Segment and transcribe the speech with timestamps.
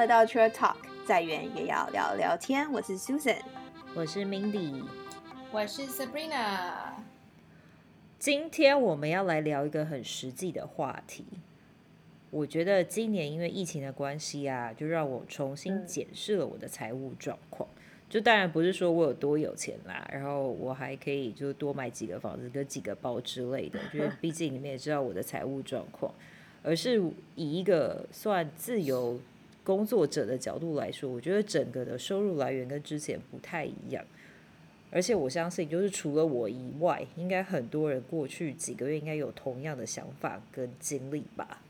[0.00, 2.72] 来到 Chill Talk，再远也要聊聊天。
[2.72, 3.36] 我是 Susan，
[3.94, 4.82] 我是 Mindy，
[5.52, 6.94] 我是 Sabrina。
[8.18, 11.26] 今天我们要来聊一个很实际的话题。
[12.30, 17.68] 我觉得今年因为疫情的关系啊，就让我重新检视了我的财务状况。
[18.08, 23.78] 就当然不是说我有多有钱啦，然后我还可以就多买几个房子跟几个包之类的。
[23.92, 26.10] 就是毕竟你们也知道我的财务状况。
[26.62, 27.02] 而是
[27.36, 29.18] 以一个算自由
[29.62, 34.04] 工作者的角度来说，我觉得整个的收入来源跟之前不太一样。
[34.92, 41.62] 而且我相信，就是除了我以外，应该很多人过去几个月应该有同样的想法跟经历吧。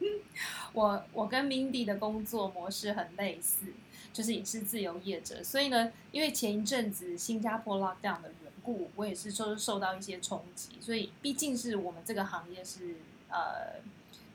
[0.74, 3.68] 我我跟 Mindy 的工作模式很类似，
[4.12, 12.96] 就是也是自由业者，所以呢，因为前一阵子新加坡 lockdown 的缘故，我也是受受到一些冲击，所以毕竟是我们这个行业是
[13.30, 13.80] 呃。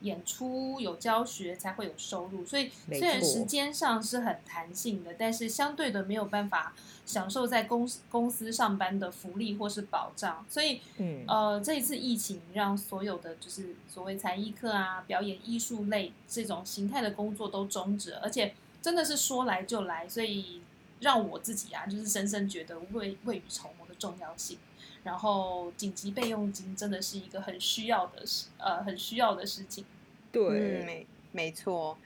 [0.02, 6.74] 演出有教学才会有收入，所以虽然时间上是很弹性的，但是相对的没有办法
[7.06, 10.44] 享受在公公司上班的福利或是保障。
[10.48, 20.60] 所以，嗯，呃，这一次疫情让所有的就是所谓才艺课啊、表演艺术类这种形态的工作都终止，而且真的是说来就来，所以
[21.00, 24.58] 让我自己啊，就是深深觉得未未雨绸缪的重要性。
[25.04, 29.84] 然后紧急备用金真的是一个很需要的事，呃，很需要的事情。
[30.30, 31.96] 对，没没错。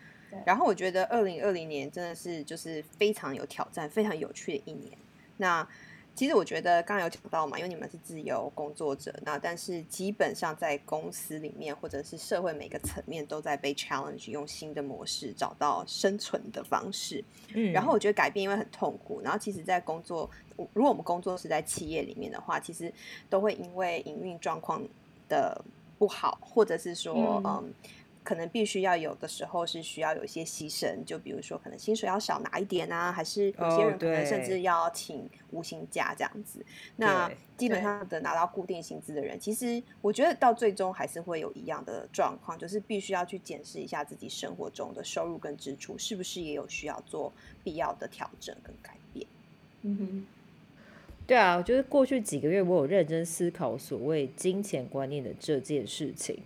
[0.44, 4.92] 然后我觉得二零二零年真的是就是非常有挑战、非常有趣的一年。
[5.38, 5.66] 那
[6.16, 17.22] 其实我觉得刚刚有讲到嘛，因为你们是自由工作者，那但是基本上在公司里面或者是社会每个层面都在被 challenge，用新的模式找到生存的方式。
[17.54, 20.28] 嗯，然后我觉得改变因为很痛苦，然后其实，在工作，
[20.72, 22.90] 如果我们工作是在企业里面的话，其实
[23.28, 24.82] 都会因为营运状况
[25.28, 25.62] 的
[25.98, 27.72] 不好，或者是说，嗯。
[28.26, 36.66] 可能必须要有的时候是需要有一些牺牲，就比如说可能薪水要少拿一点啊，还是有些人可能甚至要请无薪假这样子。
[36.96, 47.32] 那基本上的拿到固定薪资的人，其实我觉得到最终还是会有一样的状况，就是必须要去检视一下自己生活中的收入跟支出是不是也有需要做
[47.62, 49.24] 必要的调整跟改变。
[49.82, 50.26] 嗯哼，
[51.28, 56.40] 对啊，我觉得过去几个月我有认真思考所谓金钱观念的这件事情。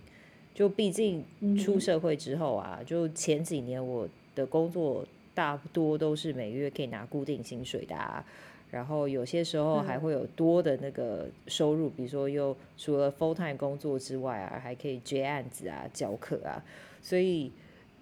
[0.53, 1.23] 就毕竟
[1.57, 8.23] 出社会之后啊，就前几年我的工作大多都是每月可以拿固定薪水的，啊，
[8.69, 16.61] 然后有些时候还会有多的那个收入，比如说又除了 full time 工作之外啊，还可以接案子啊、教课啊，
[17.01, 17.49] 所以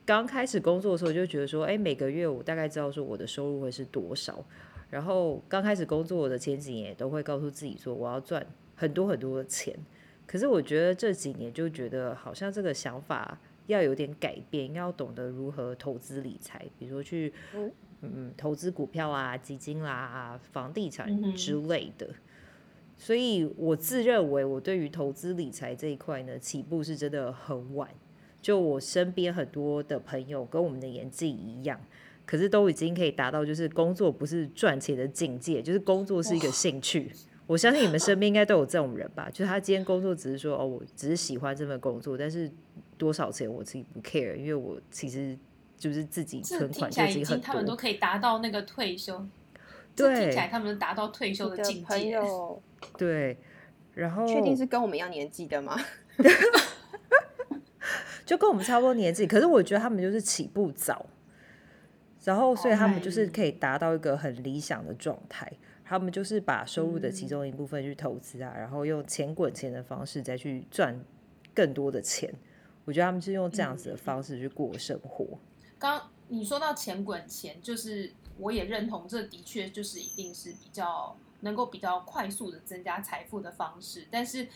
[0.06, 4.44] 刚开始工作的时候就觉得说，哎，每个月我大概知道说我的收入会是多少，
[4.90, 8.46] 然后刚开始工作的前几年都会告诉自己说，我要赚
[8.76, 9.74] 很多很多的钱。
[10.30, 13.36] 可是我觉得这几年就觉得好像这个想法
[13.66, 17.34] 要有点改变，要懂得如何投资理财，比如说去
[18.02, 22.08] 嗯投资股票啊、基金啦、房地产之类的。
[22.96, 27.90] 所以我自认为我对于投资理财这一块呢，起步是真的很晚。
[28.40, 31.82] 就我身边很多的朋友跟我们的年纪一样，
[32.28, 37.12] 可是都已经可以达到就是工作不是赚钱的境界，就是工作是一个兴趣。
[37.50, 39.28] 我相信你们身边应该都有这种人吧？
[39.34, 42.50] 就是他今天工作只是说哦，我只是喜欢这份工作，但是
[42.96, 45.36] 多少钱我自己不 care，因为我其实
[45.76, 47.44] 就是自己存款就已经很多。
[47.44, 49.26] 他们都可以达到那个退休，
[49.96, 52.20] 对，听起来他们达到退休的境界。
[52.96, 53.36] 对，
[53.96, 55.76] 然后确定是跟我们一样年纪的吗？
[58.28, 61.04] 就跟我们差不多年纪，可是我觉得他们就是起步早，
[62.24, 65.52] 然后所以他们就是可以达到一个很理想的状态。
[65.90, 71.04] 他们就是把收入的其中一部分去投资啊，然后用钱滚钱的方式再去赚
[71.52, 72.32] 更多的钱。
[72.86, 75.26] 我觉得他们是用这样子的方式去过生活。
[75.80, 84.06] 刚你说到钱滚钱，就是我也认同，这的确就是一定是比较能够比较快速的增加财富的方式。
[84.12, 84.48] 但是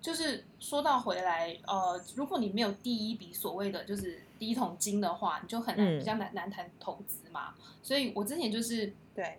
[0.00, 7.52] 就是说到回来，呃，如果你没有第一笔所谓的就是第一桶金的话，你就很难比较难难谈投资嘛。
[7.82, 9.38] 所以我之前就是对。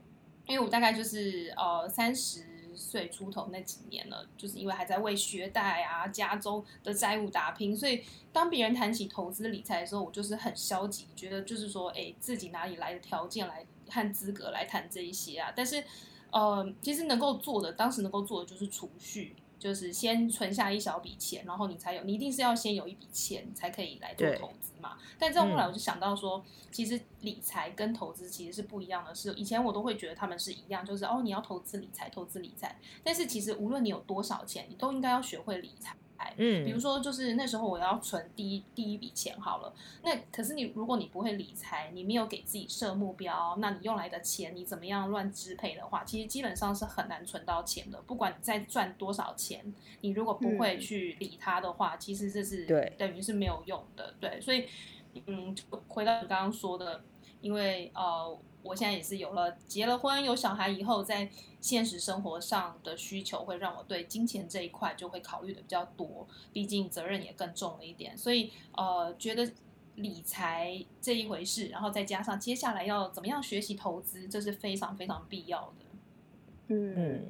[0.49, 2.43] 因为我大概就是呃三十
[2.75, 8.03] 岁出头那几年了，就是因为还在为学贷啊、加州的债务打拼，所以
[8.33, 15.53] 当别人谈起投资理财的时候，我就是很消极，觉得就是说，哎，自己哪里来的条件来和资格来谈这一些啊？
[15.55, 15.83] 但是，
[16.31, 19.35] 呃，其实能够做的，当时能够做的就是储蓄。
[19.59, 24.97] 就是先存下一小笔钱，然后你才有，你一定是要先有一笔钱才可以来做投资嘛。
[25.19, 29.13] 但这样后来我就想到说，其实理财跟投资其实是不一样的。
[29.13, 32.79] 是以前我都会觉得他们是一样，就是哦，你要投资理财，投资理财。
[33.03, 35.95] 但是其实无论你有多少钱，你都应该要学会理财。
[36.37, 39.73] 嗯，比如说就是那时候我要存第一第一笔钱好了，
[40.03, 48.01] 那可是你如果你不会理财，你没有给自己设目标，那你用来的钱你怎么样乱支配的话，其实基本上是很难存到钱的。
[48.01, 54.13] 不管你再赚多少钱，你如果不会去理它的话，其实这是对等于是没有用的。
[54.19, 54.65] 对，所以
[55.25, 55.55] 嗯，
[55.87, 57.01] 回到你刚刚说的，
[57.41, 58.37] 因为呃。
[58.61, 61.29] 我现在也是有了结了婚有小孩以后，在
[61.61, 69.49] 现实生活上的需求会让我对金钱这一块就会考虑的比较多，毕竟责任也更重了一点，所以呃觉得
[69.95, 75.85] 理财这一回事，然后再加上接下来要怎么样学习投资，这是非常非常必要的。
[76.67, 77.25] 嗯，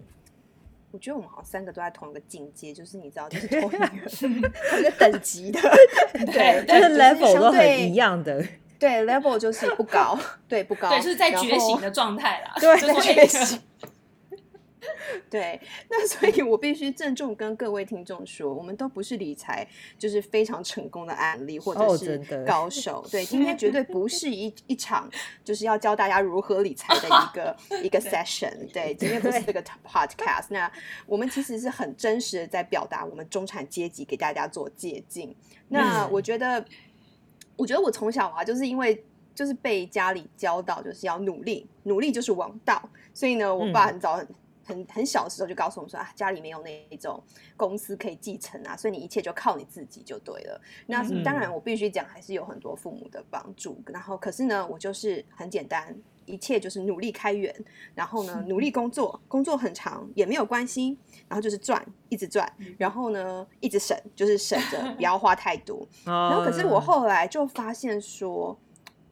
[0.91, 5.59] 我觉得我们好像三个都在同一个境界，就是你知道， 就是同一个同一个等级的，
[6.25, 8.45] 对，就是 level 都很一样的。
[8.79, 10.17] 对，level 就是不高，
[10.47, 12.55] 对不高，对，就是在觉醒的状态啦。
[12.59, 13.61] 对，在觉醒。
[15.29, 15.59] 对，
[15.89, 19.67] 那所以我必须郑重跟各位听众说，我们都不是理财
[19.97, 23.05] 就是非常成功的案例，或者是高手。
[23.11, 25.09] 对，今天绝对不是一 一场
[25.43, 28.71] 就是要教大家如何理财的一个 一个 session。
[28.71, 30.45] 对，今天不是这个 podcast。
[30.49, 30.71] 那
[31.05, 35.33] 我们其实是很真实的在表达我们中产阶级给大家做借鉴。
[35.67, 36.63] 那我觉得。
[37.59, 39.03] 我觉得我从小啊，就是因为
[39.35, 42.81] 就是被家里教导，就是要努力，努力就是王道。
[43.13, 44.15] 所以呢，我爸很早
[44.63, 47.21] 很很小的时候就告诉我们说啊，家里没有那一种
[47.57, 50.61] 公司可以继承啊，所以你一切就靠你自己就对了。
[50.87, 53.81] 那当然，我必须讲，还是有很多父母的帮助。
[53.87, 55.93] 然后，可是呢，我就是很简单。
[56.29, 57.53] 一切就是努力开源，
[57.95, 60.97] 然后呢，努力工作，工作很长也没有关系，
[61.27, 65.85] 然后就是赚，一直赚，然后呢，一直省，就是省着 不要花太多。
[66.05, 68.57] 然后可是我后来就发现说，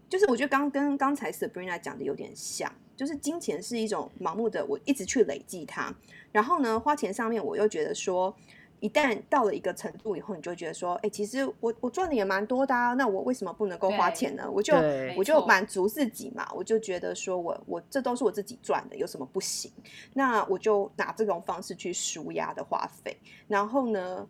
[0.08, 5.94] 就是我觉得刚跟刚才 Sabrina 讲的有点像，就是金钱是一种盲目的，我一直去累积它，
[6.32, 8.36] 然后呢，花钱上面我又觉得说。
[8.80, 14.48] 一旦到了一个程度以后，你就觉得说，哎，其实我我赚的也蛮多的，啊，那我为什么不能够花钱呢？
[14.52, 14.76] 我就
[15.18, 19.72] 我就满足自己嘛，我就觉得说我我这都是我自己赚的，有什么不行？
[20.14, 24.28] 那我就拿这种方式去舒压的花费，然后呢，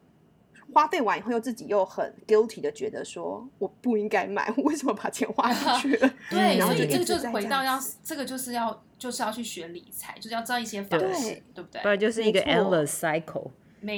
[0.74, 6.14] 花费完以后又自己又很 guilty 的觉得说我不应该买，我为什么把钱花出 去了？
[6.30, 11.82] 对，所以这个就是回到要这个就是要就是要去学理财，就是要知道一些方式，对不对？
[11.82, 13.52] 不然就是一个 endless cycle。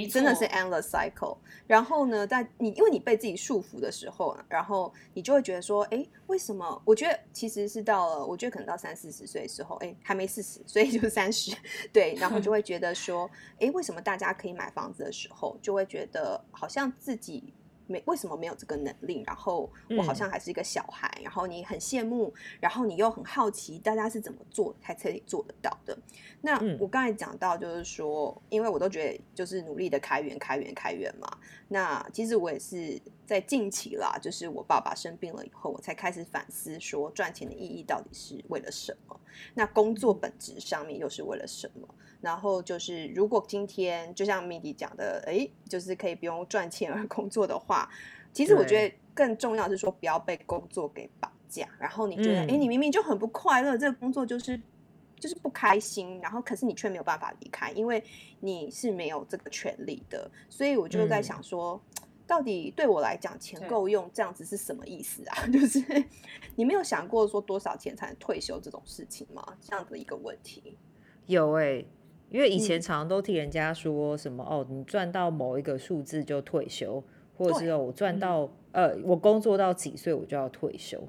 [0.07, 1.37] 真的是 endless cycle。
[1.67, 6.81] 然后呢，在你因为你被自己束缚的时候，然后你就会觉得说，哎，为什么？
[6.83, 11.55] 我觉得其实是到了，我觉得可能到三四十岁的时候，哎，还没四十，所以就三十，
[11.93, 13.29] 对，然后就 会觉得说，
[13.59, 17.53] 哎，为什么大家可以买房子的时候，就会觉得好像自己。
[17.89, 19.23] 没为什么没有这个能力？
[19.25, 25.97] 然后我好像还是一个小孩，然后你很羡慕，然后你又很好奇，大家是怎么做才可以做得到的？
[26.41, 31.27] 那我刚才讲到，就是说，因为我都觉得就是努力的开源、开源、开源嘛。
[31.67, 39.19] 那其实我也是在近期啦，就是我爸爸生病了以后，我才开始反思，说赚钱的意义到底是为了什么？
[39.55, 41.87] 那工作本质上面又是为了什么？
[42.21, 47.89] 然后就是，如果今天就像 Mindy 讲的，哎，就是可以不用赚钱而工作的话，
[48.33, 51.67] 其实我觉得更重要是说，不要被工作给绑架。
[51.79, 54.59] 然后你觉得，哎，你明明就很不快乐，这个工作就是
[55.17, 58.03] 就是不开心，然后可是你却没有办法离开，因为
[58.41, 60.29] 你是没有这个权利的。
[60.49, 61.81] 所以我就在想说，
[62.27, 65.47] 到底对我来讲，钱够用这样子是什么意思啊？
[65.47, 65.81] 就是
[66.57, 69.55] 你没有想过说多少钱才能退休这种事情吗？
[69.61, 70.77] 这样的一个问题，
[71.25, 71.85] 有哎。
[72.29, 77.03] 因为以前常常都听人家说什么哦，你赚到某一个数字就退休，
[77.35, 81.01] 或者是我赚到呃，我工作到几岁我就要退休。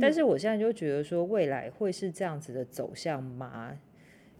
[0.00, 3.76] 但是我现在就觉得说，未来会是这样子的走向吗？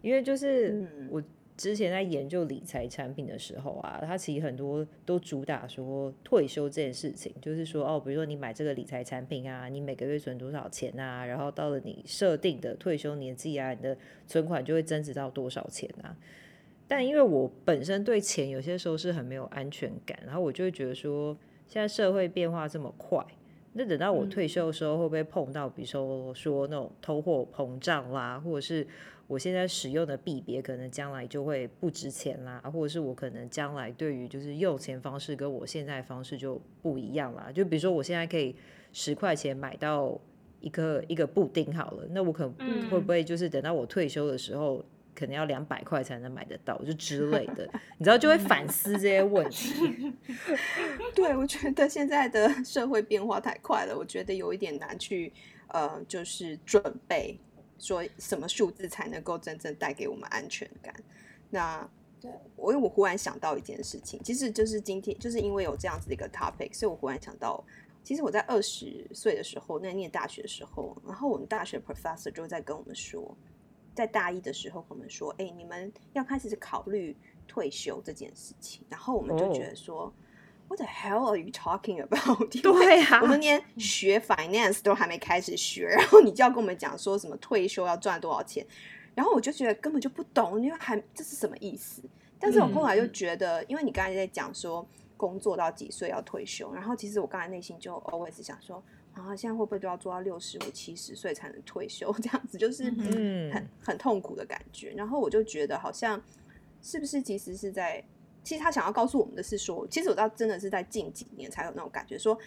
[0.01, 1.21] 因为就是我。
[1.55, 13.95] 之前在研究理财产品的时候啊，它其实很多都主打说退休这件事情，就是说哦，比如说你买这个理财产品啊，你每个月存多少钱啊，然后到了你设定的退休年纪啊，你的
[14.25, 16.17] 存款就会增值到多少钱啊。
[16.87, 23.23] 但因为我本身对钱有些时候是很没有安全感，然后我就会觉得说，现在社会变化这么快，
[23.73, 28.87] 那等到我退休的时候会不会碰到，比如说说那种通货膨胀啦，或者是。
[29.25, 37.49] 我现在使用的币别可能将来就会不值钱啦，或者是我可能将来对于就是用钱方式跟我现在方式就不一样啦。
[37.53, 38.55] 就比如说我现在可以
[38.91, 40.19] 十块钱买到
[40.59, 44.83] 一个一个布丁好了，那我可能会不会就是等到我退休的时候，
[45.15, 50.13] 可能要两百块才能买得到，就之类的，你知道就会反思这些问题。
[51.15, 55.31] 对，我觉得现在的社会变化太快了，我觉得有一点难去
[55.69, 57.39] 呃，就是准备。
[57.83, 60.95] 说什么数字才能够真正带给我们安全感？
[61.49, 61.87] 那
[62.21, 67.61] 对，我因为我忽然想到一件事情，其实就是今天就是因为有这样子的一个 topic，所以我忽然想到，
[68.01, 73.35] 其实我在二十岁的时候，那念大学的时候，然后我们大学 professor 就在跟我们说，
[73.93, 77.13] 在大一的时候跟我们说，哎，你们要开始考虑
[77.45, 80.11] 退休这件事情，然后我们就觉得说。
[80.69, 82.49] What the hell are you talking about？
[82.61, 88.65] 对啊，我们连学 finance 都还没开始学，然后你就要跟我们讲说什么退休要赚多少钱，
[89.13, 92.01] 然后我就觉得根本就不懂，因为还这是什么意思？
[92.39, 94.83] 但是我后来就觉得，因为你刚才在讲说
[95.15, 102.11] 工作到几岁要退休，然后其实我刚才内心就 always 想说，啊，现在会不会都要做到六十五、七十岁才能退休？
[102.13, 102.85] 这样子就是
[103.51, 104.91] 很很痛苦的感觉。
[104.97, 106.19] 然后我就觉得好像
[106.81, 108.03] 是不是其实是在。
[108.43, 112.37] 其实他想要告诉我们的是说，其实我知道真的是在近几年才有那种感觉，说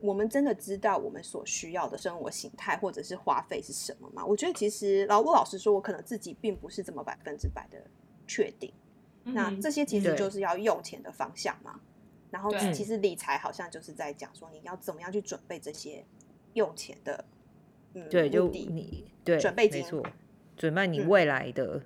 [0.00, 4.24] 我们真的知道我们所需要的生活形态或者是花费是什么吗？
[4.24, 7.78] 我觉得其实老陆老师说，我可能自己并不是这么百分之百的
[8.26, 8.72] 确定。
[9.24, 11.80] 那这些其实就是要用钱的方向嘛。
[12.30, 16.04] 然后其实理财好像就是在讲说，你要怎么样去准备这些
[16.52, 17.24] 用钱的，
[17.94, 20.04] 嗯，对，就你对准备没错，
[20.56, 21.80] 准备你未来的。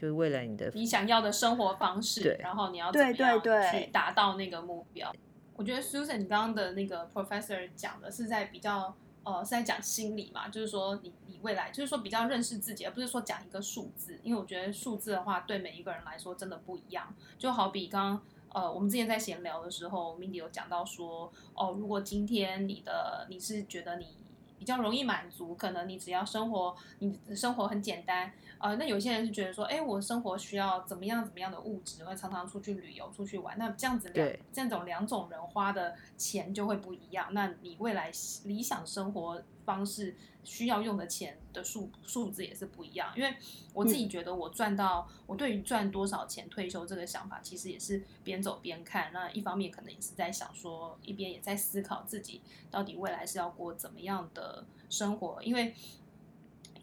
[0.00, 5.12] 就是为了你的你想要的生活方式，然后你要怎么样去达到那个目标？
[5.56, 17.14] 我觉得 Susan，你刚刚的那个 Professor 讲的是在比较呃是在讲心理嘛，就是说你你未来就是说比较认识自己，而不是说讲一个数字，因为我觉得数字的话对每一个人来说真的不一样。
[17.36, 18.22] 就好比刚刚
[18.62, 24.16] 呃我们之前在闲聊的时候，Mindy 有讲到说哦，如果今天你的你是觉得你
[24.60, 28.30] 比较容易满足，可能你只要生活你生活很简单。
[28.58, 33.56] 呃，那有些人是觉得说，哎，我生活需要怎么样怎么样的物质，会常常出去旅游、出去玩。
[33.56, 37.28] 那这样子两这种两种人花的钱就会不一样。
[37.32, 38.12] 那你未来
[38.44, 43.12] 理想生活方式需要用的钱的数数字也是不一样。
[43.16, 43.34] 因为
[43.72, 49.12] 我自己觉得，我赚到我对于赚多少钱退休这个想法，其实也是边走边看。
[49.12, 55.74] 那一方面可能也是在想说，一边也在思考自己到底未来是要过怎么样的生活，因为。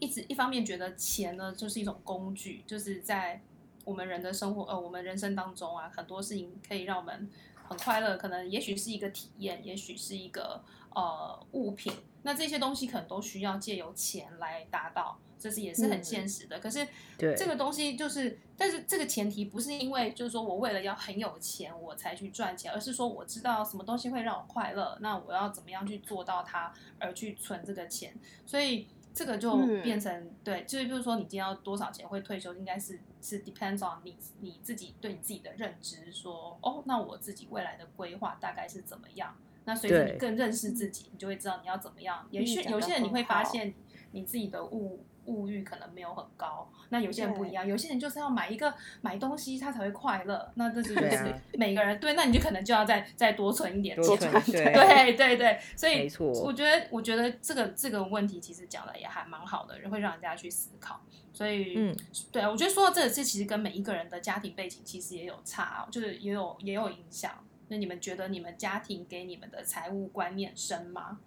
[0.00, 3.42] 一直一方面觉得钱呢就是一种工具，就是在
[3.84, 7.28] 我们人的生活呃我们人生当中啊，很多事情可以让我们
[7.64, 10.62] 很快乐，可能也许是一个体验，也许是一个
[10.94, 11.92] 呃物品，
[12.28, 16.60] 那这些东西可能都需要借由钱来达到，这是也是很现实的。
[16.60, 28.86] 可是这个东西就是，但是这个前提不是因为就是说我为了要很有钱我才去赚钱，而是说我知道什么东西会让我快乐，那我要怎么样去做到它而去存这个钱，所以。
[29.14, 39.36] 这个就变成对，就是比如说你今天要多少钱会退休，应该是是 depends on 你你自己对你自己的认知，说哦，那我自己未来的规划大概是怎么样？
[39.68, 42.26] 那随着你更认识自己，你就会知道你要怎么样。
[42.30, 43.74] 也许有些人你会发现
[44.10, 45.04] 你自己的物。
[45.28, 48.72] 物欲可能没有很高，那有些人不一样，有些人就是要买一个
[49.02, 54.18] 买东西他才会快乐，那这就是每个人对，那你就可能就要再再多存一点钱，
[54.50, 60.98] 对对对，所以没错，我觉得我觉得这个这个问题其实讲的也还蛮好的，会让人家去思考，
[61.34, 61.94] 所以嗯，
[62.32, 67.30] 对啊，我觉得说到这个，这其实跟每一个人的家庭背景其实也有差，就是也有也有影响。
[67.68, 71.20] 那你们觉得你们家庭给你们的财务观念深吗？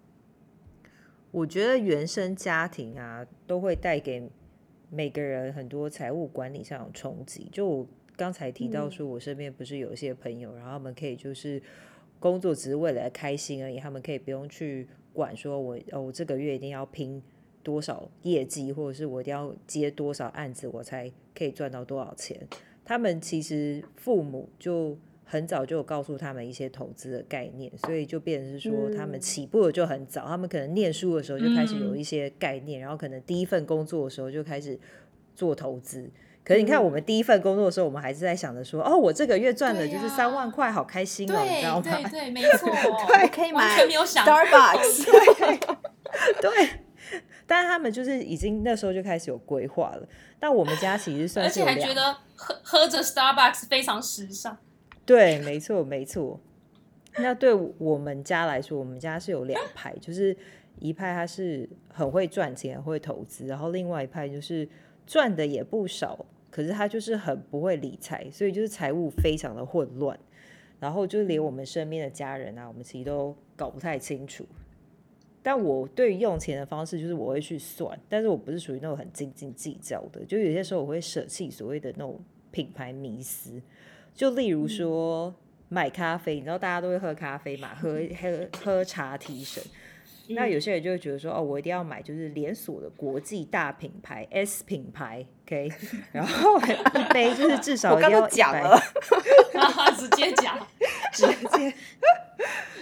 [1.30, 4.30] 我觉得原生家庭啊，都会带给
[4.90, 7.48] 每个人很多财务管理上的冲击。
[7.52, 11.62] 就我刚才提到说，我身边不是有一些朋友，然后他们可以就是
[12.20, 17.24] 工作只是为了开心而已，他们可以不用去管说我哦，我这个月一定要拼
[17.64, 22.46] 多少业绩，或者是我一定要接多少案子，我才可以赚到多少钱。
[22.84, 24.98] 他们其实父母就。
[25.24, 34.80] 很早就有告诉他们一些投资的概念，所以就变成是说他们起步的就很早，他们可能念书的时候就开始有一些概念，然后可能第一份工作的时候就开始
[35.36, 36.10] 做投资。
[36.44, 41.84] 可是你看，我们第一份工作的时候，我们还是在想着说，哦，我这个月赚的就是三万块，好开心哦，你知道吗？
[41.84, 42.68] 对对，没 错，
[43.08, 45.06] 对，可以买，全没有想 Starbucks，
[46.42, 46.70] 对对。
[47.46, 50.08] 但是他们就是已经那时候就开始有规划了。
[50.40, 54.58] 但我们家其实算是，而且还觉得喝喝着 Starbucks 非常时尚。
[55.12, 56.40] 对，没错，没错。
[57.18, 60.34] 那对我们家来说，我们家是有两派，就是
[60.80, 64.66] 一派他是很会赚钱、会投资，然后另外一派就是
[65.06, 70.18] 赚的也不少，可是他就是很不会理财，所以就是财务非常的混乱。
[70.80, 74.46] 然后就连我们身边的家人啊，我们其实都搞不太清楚。
[75.44, 82.18] 但我对用钱的方式，就是我会去算，但是我不是属于那种很斤斤计较的，就有些时候我会舍弃所谓的那种
[82.52, 83.62] 品牌迷思。
[84.14, 85.34] 就例如说
[85.70, 87.70] 买咖啡，你知道大家都会喝咖啡嘛？
[87.76, 89.64] 喝喝喝茶提神。
[90.30, 95.70] 那有些人就会觉得说，哦，我一定要买就是连锁的国际大品牌 S 品牌，OK，
[96.14, 98.80] 然后一杯就是至少一定要讲了，
[99.98, 100.58] 直接讲，
[101.12, 101.28] 直
[101.58, 101.74] 接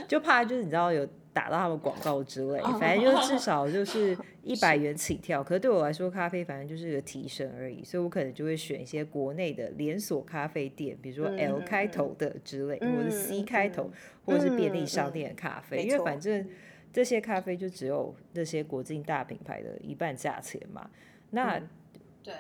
[0.08, 1.08] 就怕就是你知道有。
[1.40, 5.42] 打到他们广告之类，反正就至少就是 一百元起跳。
[5.42, 13.90] 可是对我来说，咖啡反正就是个提升而已，所以我可能就会选一些国内的连锁咖啡店，比如说 L 开头的之类，或者是 C 开头，
[14.26, 15.84] 或者是便利商店的咖啡。
[15.84, 16.46] 因为反正
[16.92, 20.90] 这些咖啡就只有那些国际大品牌的一半价钱嘛。
[21.30, 21.58] 那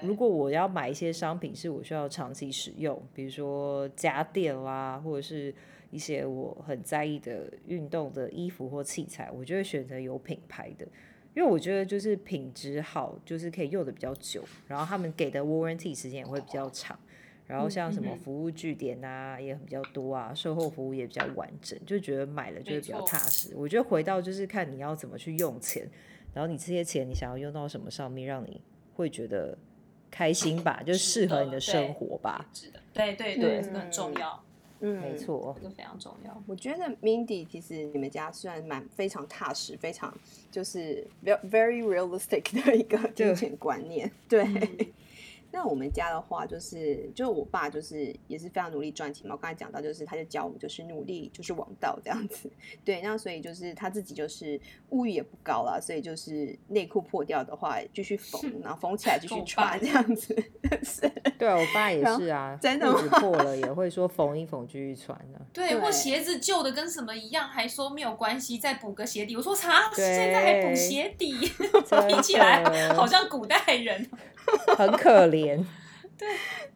[0.01, 5.55] 如果我要买一些商品，是我需要长期使用，比如说家电啦，或者是。
[5.91, 10.85] 一些我很在意的运动的衣服或器材，我就会选择有品牌的，
[11.35, 16.99] 因为我觉得就是品质好，就是可以用的比较久，然后他们给的 warranty 时间也会比较长，
[17.47, 23.53] 然后像什么服务据点啊也比较多啊，售后服务也比较完整，就觉得买了就会比较踏实。
[23.55, 25.89] 我觉得回到就是看你要怎么去用钱，
[26.33, 28.61] 然后你这些钱你想要用到什么上面，让你
[28.93, 29.57] 会觉得
[30.11, 32.47] 开心吧，就适合你的生活吧。
[32.53, 34.43] 是的，对对对，这个很重要。
[34.81, 36.43] 嗯，没错，这个非常重要。
[36.47, 40.13] 我觉得 Mindy 其实你们家虽然蛮非常踏实，非常
[40.51, 44.45] 就是 very realistic 的一个金钱观念，对。
[45.51, 49.35] 那我们家的话，就是就我爸就是也是非常努力赚钱嘛。
[49.35, 52.51] 我刚才讲到，就是他就教我们，就是努力就是王道这样子。
[52.85, 60.35] 对，那所以就是他自己就是物欲也不高啦，所以就是内裤破掉的话继续缝，然后缝起来继续穿这样子。
[60.83, 65.41] 是，对啊，我爸也是啊，真的破了也会说缝一缝继续穿的。
[65.51, 69.35] 对，或鞋子旧的跟什么一样，还说没有关系，再补个鞋底。
[69.35, 69.89] 我说啥？
[69.95, 71.33] 现在还补鞋底？
[72.07, 72.63] 听起来
[72.93, 74.07] 好像古代人。
[74.77, 75.63] 很可怜，
[76.17, 76.27] 对，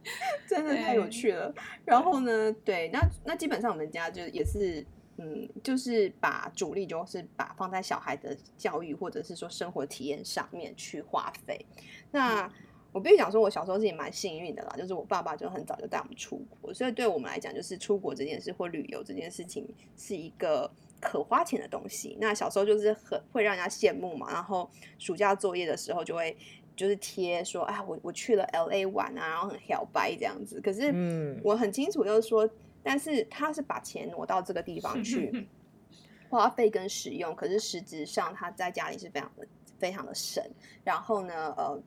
[0.47, 1.53] 真的太有趣了。
[1.85, 4.85] 然后呢，对，那那基本上我们家就也是，
[5.17, 11.65] 嗯，就是把主力就是把放在小孩的教育或者是说生活体验上面去花费。
[12.11, 12.49] 那
[12.91, 20.69] 我必须讲说，我小时候自己蛮幸运的啦，就是我爸爸就很早就带我们出国，所以对我们来讲，就是出国这件事或旅游这件事情是一个
[21.01, 22.17] 可花钱的东西。
[22.21, 26.37] 那小时候就是很会让人家羡慕嘛，然后暑假作业的时候就会。
[26.75, 30.59] 就是贴说，哎，我我去了 L A 玩啊，然后很小白这样子。
[30.59, 32.49] 可是嗯我很清楚，就是说，
[32.81, 35.47] 但是他是把钱挪到这个地方去
[36.29, 40.43] 花费跟使用，可是实质上他在家里是非常的非常的省。
[40.83, 41.79] 然后呢，呃，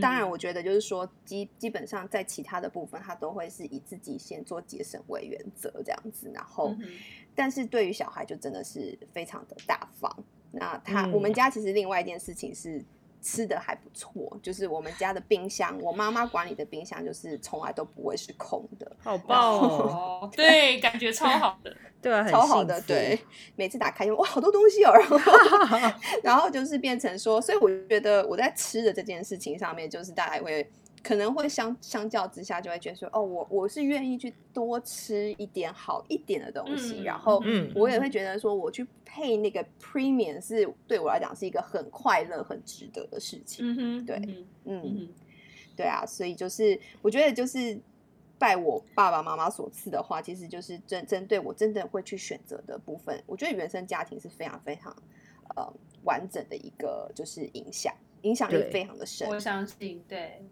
[0.00, 6.30] 当然我觉得就是说，基基本上在其他的部分，他都会是以自己先做节省为原则这样子。
[6.34, 6.74] 然后，
[7.34, 10.10] 但是对于小孩就真的是非常的大方。
[10.50, 12.82] 那他我们家其实另外一件事情是。
[13.20, 20.30] 吃的还不错，就是我们家的冰箱，我妈妈管理的冰箱就是从来都不会是空的，好棒哦！
[20.34, 23.18] 对，感觉超好的， 对啊，超好的，对，
[23.56, 30.70] 每次打开就哇，好多东西哦，然后 然后就是变成说，所以我觉得我在吃的这件事情上面，就是大家会。
[31.02, 37.42] 可能会相相较之下，就会觉得说，哦，我我是愿意去多吃一点好一点的东西，然后
[37.74, 43.64] 我也会觉得说，我去配那个 premium 是对我来讲是一个很快乐、很值得的事情。
[43.64, 45.08] 嗯哼，对，嗯，
[45.76, 47.78] 对啊，所以就是我觉得就是
[48.38, 54.94] 拜我爸爸妈妈所赐的话，其实就是针针对我真的会去选择的部分，我觉得原生家庭是非常非常
[55.56, 55.72] 呃
[56.04, 59.28] 完整的一个就是影响，影响力非常的深。
[59.28, 60.42] 我相信，对。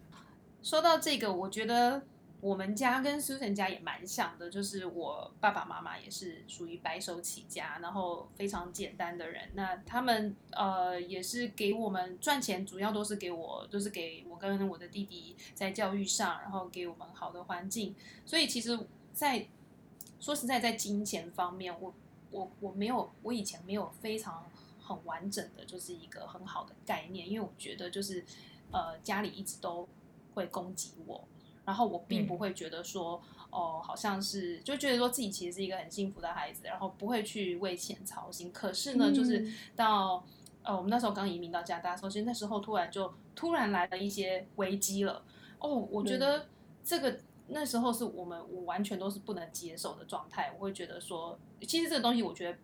[0.67, 2.03] 说到这个，我觉得
[2.41, 9.49] 我们家跟 Susan 家也蛮像的，就是我爸爸妈妈也是属于白手起家，然后非常简单的人。
[9.55, 17.95] 那他们呃也是给我们赚钱，主要都是给我，都是给我跟我的弟弟在教育上，然后给我们好的环境。
[18.25, 18.77] 所以其实，
[19.13, 19.47] 在
[20.19, 21.95] 说实在，在金钱方面，我
[22.33, 24.45] 我我没有，我以前没有非常
[24.83, 28.25] 很完整的，就是一个很好的概念，因为我觉得就是
[28.73, 29.89] 呃家里一直都。
[30.37, 31.27] 会攻击我，
[31.65, 33.21] 然后我并不会觉得说，
[33.51, 38.53] 哦，好像是就觉得说自己其实是一个很幸福的孩子，然后不会去为钱操心。
[38.53, 40.23] 可是呢，就是到
[40.63, 45.25] 呃，我们那时候刚移民到加拿大，首先那时候突然就突然来了一些危机了。
[45.59, 46.47] 哦，我觉得
[46.85, 47.19] 这个
[47.49, 50.53] 那时候是我们我完全都是不能接受的状态。
[50.55, 52.59] 我会觉得说，其实这个东西，我觉得。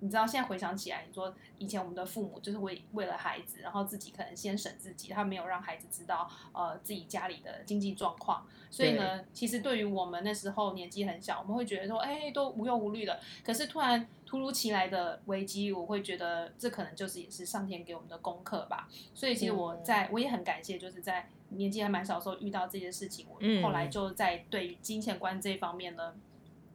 [0.00, 13.20] 你知道现在回想起来，你说以前我们的父母就是为为了孩子，然后自己可能先省自己，他没有让孩子知道呃自己家里的经济状况，所以呢，其实对于我们那时候年纪很小，我们会觉得说，哎，都无忧无虑的。
[13.44, 18.88] 可是突然突如其来的危机，我会觉得这可能就是也是上天给我们的功课吧。
[19.14, 26.14] 所以其实我在我也很感谢，就是在年纪还蛮小的时候遇到这些事情，我后来就在对于金钱观这一方面呢。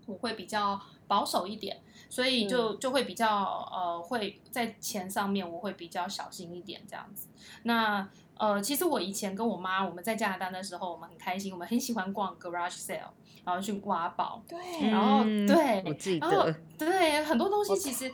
[0.05, 3.27] 我会比较保守一点，所以就就会比较
[3.71, 7.27] 呃会在钱上面我会比较小心一点这样子。
[7.63, 13.09] 那呃，其实我以前跟我妈我们在加拿大的时候，我们很开心，我们很喜欢逛 garage sale，
[13.45, 14.41] 然后去挖宝。
[14.47, 18.11] 对，然后对，我记得，对，很多东西其实。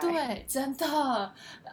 [0.00, 1.32] 对，真的，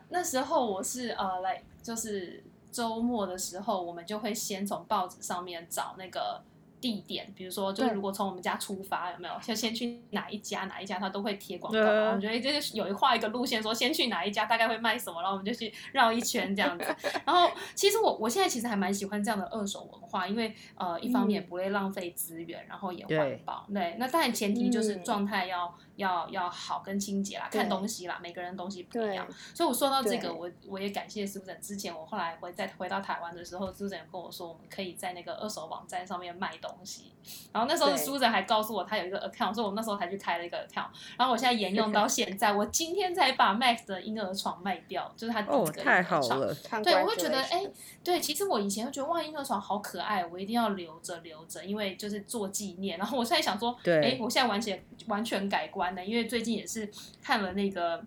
[0.09, 6.41] 那时候我是呃来就是周末的时候，我们就会先从报纸上面找那个。
[6.81, 11.79] 地点，比如说，就是如果从我们家出发，有没有就先去哪一家哪一家，他都会贴广告。
[11.79, 16.85] 我觉得就是有一画一个路线，说先去哪一家，大概会卖什么，然后我们就去绕一圈这样子。
[17.25, 23.65] 然后，其实我我现在其实还蛮喜欢这样的二手文化，因为呃，一方面不会浪费资源，然后也环保。
[23.73, 25.73] 对，那当然前提就是状态要。
[25.99, 31.59] 要要好跟清洁啦，看东西啦，每个人东西不一样，所以我说到这个，我我也感谢苏诊。
[31.61, 37.11] 之前我后来回再回到台湾的时候，苏诊跟我说，我们可以在那个二手网站上面卖东西。
[37.51, 40.87] 然后那时候苏诊还告诉我，他有一个 account，所以我那时候才去开了一个 account。
[41.17, 46.39] 然后我现在沿用到现在，我今天才把 Max 的婴儿床卖掉，就是他第一个婴儿床。
[46.81, 47.67] 对，我会觉得，哎，
[48.03, 52.97] 对，其实我以前会觉得哇，婴儿床好可爱，我一定要留着留着，因为就是做纪念。
[52.97, 55.88] 然后我现在想说，哎，我现在完全完全改观。
[56.05, 56.89] 因为最近也是
[57.21, 58.03] 看了那个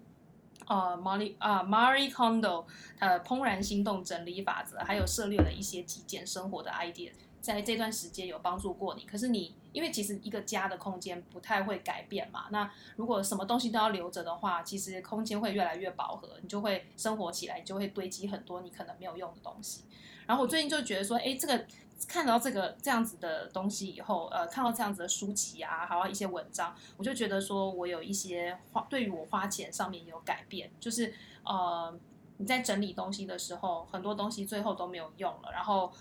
[0.66, 2.64] 呃，Marie 啊，Marie Kondo
[2.98, 9.04] 呃《怦然心动整理法则》，还有涉猎了一些极简生活的 idea，在这段时间有帮助过你。
[9.04, 19.84] 可是你因为其实一个家的空间不太会改变嘛，那如果什么东西都要留着的话，其实空间会越来越饱和，你就会生活起来就会堆积很多你可能没有用的东西。
[20.26, 21.66] 然后我最近就觉得说，哎，这个。
[22.08, 31.12] 看到这个这样子的东西以后，呃，看到这样子的书籍啊，还有一些文章，我就觉得说我有一些花，对于我花钱上面有改变，就是
[31.44, 31.94] 呃，
[32.38, 35.92] 你在整理东西的时候，很多东西最后都没有用了，然后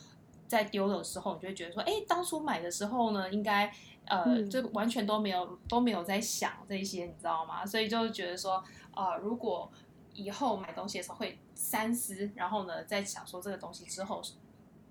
[0.48, 3.74] 在丢的时候，你就会觉得说，哎，当初买的时候呢，应该
[4.06, 7.66] 呃，就完全都没有都没有在想这些，你知道吗？
[7.66, 8.64] 所以就觉得说，
[8.96, 9.72] 呃，如果
[10.14, 14.22] 以后买东西的时候会三思，然后呢，在想说这个东西之后。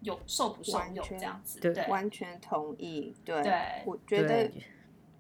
[0.03, 3.15] 有受不受用这样子，对，完全同意。
[3.25, 3.43] 对，
[3.85, 4.51] 我觉得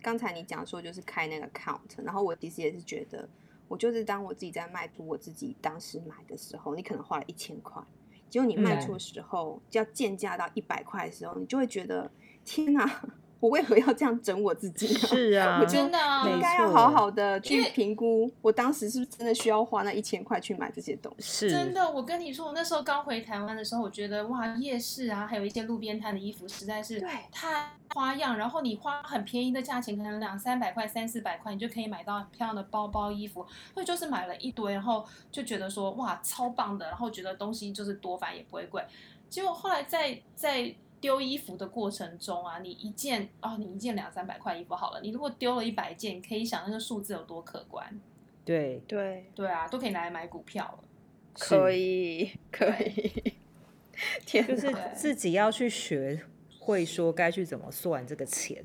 [0.01, 3.29] 刚才你讲说就是开那个 count，然后我其实也是觉得，
[3.69, 7.83] 我就是当我自己在卖出我自己当时买的时候，你可能花了一千块，
[8.29, 12.11] 结果你卖出的时候要贱价到一百块的时候，你就会觉得
[12.45, 13.03] 天哪！
[13.41, 14.87] 我为何要这样整我自己？
[14.87, 15.99] 是啊， 我真的
[16.31, 21.49] 应该要好好的去评估，我当时是不是真的需要花那一千块去买这些东西？
[21.49, 27.01] 真的，我跟你说，我那时候刚回台湾的时候，我觉得哇，夜市啊，还有一些路边摊的衣服实在是
[27.33, 38.85] 太花样，然后你花很便宜的价钱，可能两三百块、三四百块，你就可以买到很漂亮的包包、衣服，所以就是买了一堆，然后就觉得说哇，超棒的，然后觉得东西就是多，反正也不会贵。
[39.31, 40.75] 结果后来在在。
[41.01, 48.01] 丢衣服的过程中啊，你一件哦，你一件两三百块衣服好了，你如果丢了一百件，你可以想那个数字有多可观。
[48.45, 50.85] 对对对啊，都可以拿来买股票了。
[51.33, 53.35] 可以可以，
[54.27, 56.21] 天，就是自己要去学
[56.59, 58.63] 会说该去怎么算这个钱，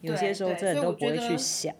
[0.00, 1.74] 有些时候真的都不会去想。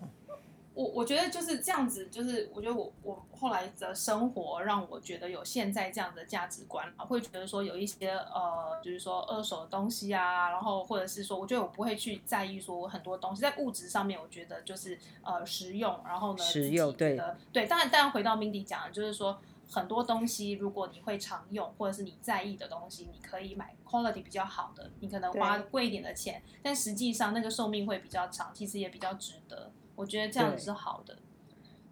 [0.76, 17.16] 我我觉得就是这样子，就是我觉得我我后来的生活让我觉得有现在这样的价值观，会觉得说有一些呃，就是说二手的东西啊，然后或者是说，我觉得我不会去在意说我很多东西在物质上面，我觉得就是呃实用，然后呢，实用对
[17.54, 19.38] 对，当然当然回到 Mindy 讲的，就是说
[19.70, 29.72] 很多东西如果你会常用，或者是你在意的东西，你可以买 quality 比较好的，你可能花贵一点的钱，但实际上那个寿命会比较长，其实也比较值得。
[29.96, 31.16] 我觉得这样子是好的，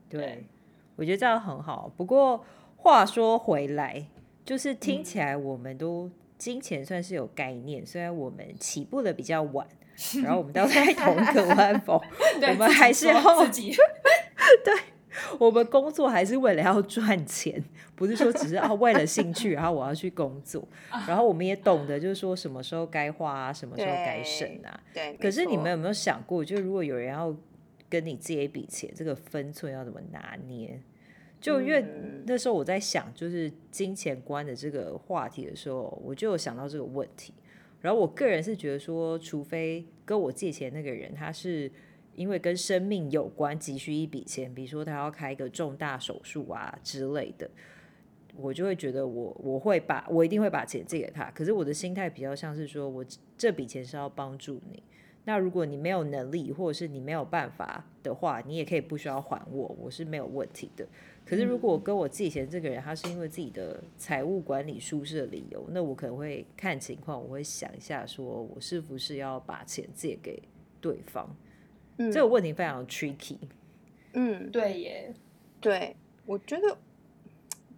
[0.08, 0.46] 对，
[0.94, 1.90] 我觉得这样很好。
[1.96, 2.44] 不过
[2.76, 4.06] 话说回来，
[4.44, 9.66] 就是听起来我们都金钱算是有概念，虽然我们起步的比较晚，
[10.22, 11.98] 然后我们都在同一个湾风，
[12.50, 13.72] 我们还是要自己，
[14.62, 14.74] 对，
[15.38, 17.64] 我们工作还是为了要赚钱，
[17.94, 20.66] 不是说只是啊为了兴趣，然后我要去工作，
[21.08, 24.78] 然后我们也懂得就是说什么时候该花啊，什么时候该省啊。
[24.92, 27.34] 对，可是你们有没有想过，就如果有人要
[27.94, 30.80] 跟你借一笔钱，这个分寸要怎么拿捏？
[31.40, 31.84] 就因为
[32.26, 37.32] 那时候我在想，就是金钱观的这个话题的时候，我就有想到这个问题。
[37.80, 41.70] 然后我个人是觉得说，除非跟我借钱那个人，他是
[42.16, 47.48] 因为跟生命有关，急需一笔钱，比如说他要开一个重大手术啊之类的，
[48.34, 51.30] 我就会觉得我我会把我一定会把钱借给他。
[51.30, 53.04] 可是我的心态比较像是说，我
[53.38, 54.82] 这笔钱是要帮助你。
[55.24, 60.86] 那如果你没有能力，或者是你没有办法的话，你也可以不需要还我，我是没有问题的。
[61.24, 70.42] 可是如果跟我借钱这个人，他是因为自己的财务管理舒适的理由，那我可能会看情况，我会想一下，说我是不是要把钱借给
[70.80, 71.34] 对方。
[71.96, 73.38] 嗯这个问题非常 tricky。
[74.12, 75.14] 嗯，对耶，
[75.60, 76.76] 对，我觉得，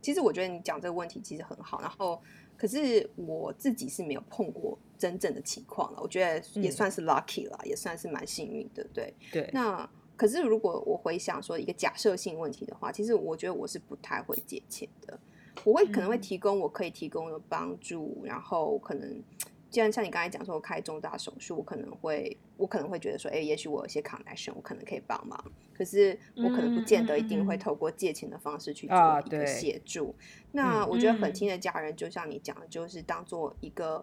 [0.03, 2.21] 其实我觉得你讲这个问题其实很好，然后
[2.57, 9.15] 可是我自己是没有碰过真正的情况了，我觉得也嗯算是 lucky 了，也算是蛮幸运的，对。
[9.33, 15.19] 对，那可是如果我回想说一个假设性问题的话，其实我觉得我是不太会借钱的，
[15.65, 19.23] 我会可能会嗯提供我可以提供的帮助，然后可能。
[19.69, 25.39] 既然像你刚才讲说，我开重大手术，我可能会，我可能会觉得说，哎、也许我有些 connection，我可能可以帮忙。
[25.75, 30.15] 可是我可能不见得一定会透过借钱的方式去啊做一个协助。
[30.53, 34.03] 那嗯我觉得很嗯亲的家人，就像你讲的，就是当做一个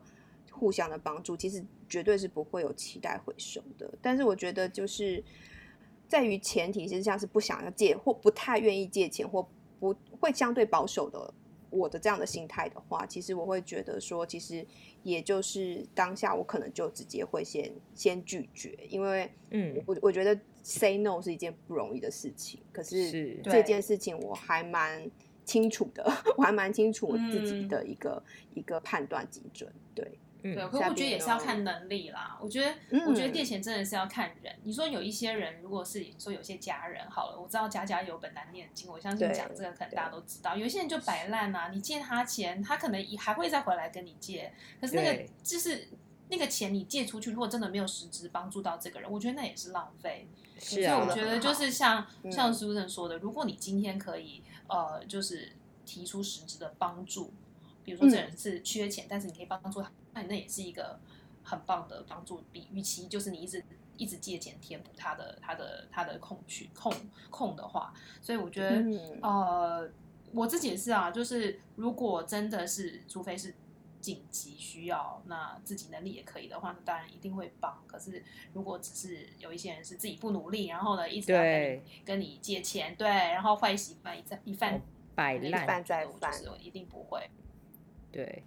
[0.53, 3.91] 互相的帮助，其实绝对是不会有期待回收的。
[4.01, 5.23] 但是我觉得就是
[6.07, 9.47] 在于前提之下是不想要借或不太愿意借钱或
[9.79, 11.33] 不会相对保守的。
[11.75, 14.63] 我的这样的心态的话，其实我会觉得说，其实
[15.01, 25.09] 也就是当下我可能就直接会先先拒绝，因为嗯，我我觉得 say no 是一件不容易的事情，可是是这件事情我还蛮
[25.45, 26.03] 清楚的，
[26.37, 29.73] 我还蛮清楚我自己嗯的一个、一个判断基准。
[29.95, 32.37] 对，嗯对，可我觉得也是要看能力啦。
[32.41, 34.53] 我觉得，嗯我觉得借钱真的是要看人。
[34.63, 40.55] 你说有一些人，如果是你说有些家人好了，我知道家家有本难念的经，我相信对讲这个可能大家都知道。
[40.55, 45.87] 有些人就摆烂啊，你借他钱，他可能也还会再回来跟你借，可是那个就是
[46.29, 50.27] 那个钱你借出去，如果真的没有实质帮助到这个人，我觉得那也是浪费。
[50.59, 55.51] 是啊所以我，觉得就是像嗯像 Susan 说的，如果你今天可以呃，就是
[55.85, 57.33] 提出实质的帮助，
[57.83, 60.99] 比如说这嗯人是缺钱，但是你可以帮助他，那你那也是一个
[61.43, 62.43] 很棒的帮助。
[62.51, 63.63] 比预期就是你一直
[63.97, 66.91] 一直借钱填补他的他的他的空缺空
[67.29, 69.89] 空的话，所以我觉得、嗯呃，
[70.31, 73.53] 我自己也是啊，就是如果真的是，除非是
[74.01, 77.81] 紧急需要，那自己能力也可以的话，那当然一定会帮。
[77.87, 84.81] 可是如果只是有一些人是自己不努力，然后呢一直要跟你跟你借钱，对，然后坏习惯一再一犯一
[85.15, 87.29] 摆烂，犯再犯我就是我一定不会。
[88.13, 88.43] 对，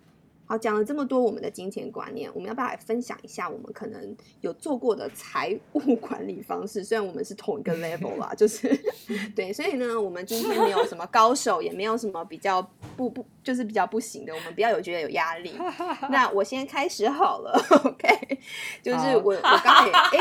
[0.46, 6.84] 好，讲了这么多我们的金钱观念，我们要不要来分享一下我们可能有做过的财务 管理方式？
[6.84, 8.68] 虽然我们是同一个 level 啦，就是
[9.34, 12.62] 对，所以呢，我们今天没有什么高手，也没有什么比较
[12.96, 15.52] 不不，就是比较不行的，我们不要有觉得有压力。
[16.10, 18.38] 那我先开始好了，OK？
[18.80, 20.18] 就是我我刚才哎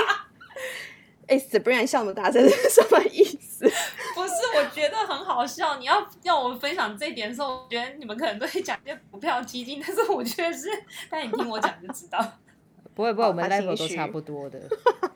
[1.27, 3.54] 哎，Sabrina 笑那么大声是什么意思？
[4.15, 5.77] 不是，我觉得很好笑。
[5.77, 10.67] 你要要我们分享这一点的时候，我觉得你们可能都会讲一些股票基金，但是我觉得是，
[11.09, 12.19] 但你听我讲就知道。
[12.95, 14.59] 不会不会，我们他 level 都差不多的，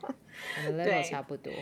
[0.66, 1.52] 我们对 level 差不多。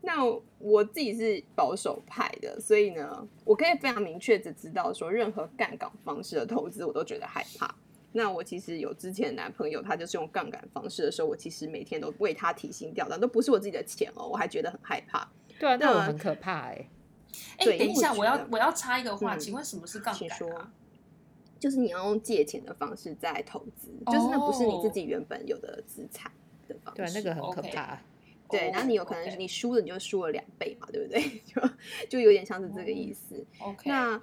[0.00, 0.22] 那
[0.58, 7.74] 我自己是保守派的，所以呢，我可以非常明确的知道说，任何杠杆方式的投资我都觉得害怕。
[8.12, 15.28] 那我其实有之前的男朋友，他就是用杠杆方式的时候，我其实每天都为他提心吊胆，都不是我自己的钱哦，我还觉得很害怕。
[15.58, 16.88] 对啊，那我很可怕哎、
[17.58, 20.72] 哎、对等一下，我要我要插一个话，嗯请问什么是杠杆啊？
[21.58, 26.30] 就是你要用借钱的方式在投资，就是那不是你自哦己原本有的资产
[26.68, 27.02] 的方式。
[27.02, 28.00] 对啊，那个很可怕。
[28.48, 31.20] 对，哦然后你有可能你输了，你就输了两倍嘛，对不对？
[31.44, 31.60] 就
[32.08, 33.44] 就有点像是这个意思。
[33.60, 34.22] OK，那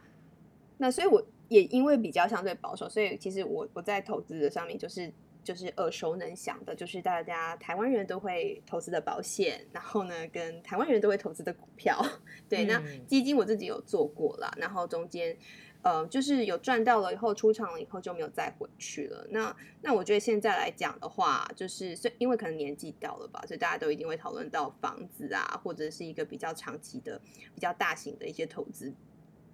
[0.77, 5.11] 那所以我也因为比较相对保守，所以其实我我在投资的上面就是
[5.45, 12.03] 就是耳熟能详的，就是大家台湾人都会投资的保险，然后呢跟台湾人都会投资的股票，
[12.49, 15.37] 对，那嗯基金我自己有做过啦，然后中间。
[15.85, 19.23] 呃，就是有赚到了以后出场了以后就没有再回去了。
[19.29, 27.21] 那那我觉得现在来讲的话，就是虽因为可能年纪到了吧，所以大家都一定会讨论到房子啊，或者是一个比较长期的、
[27.53, 28.91] 比较大型的一些投资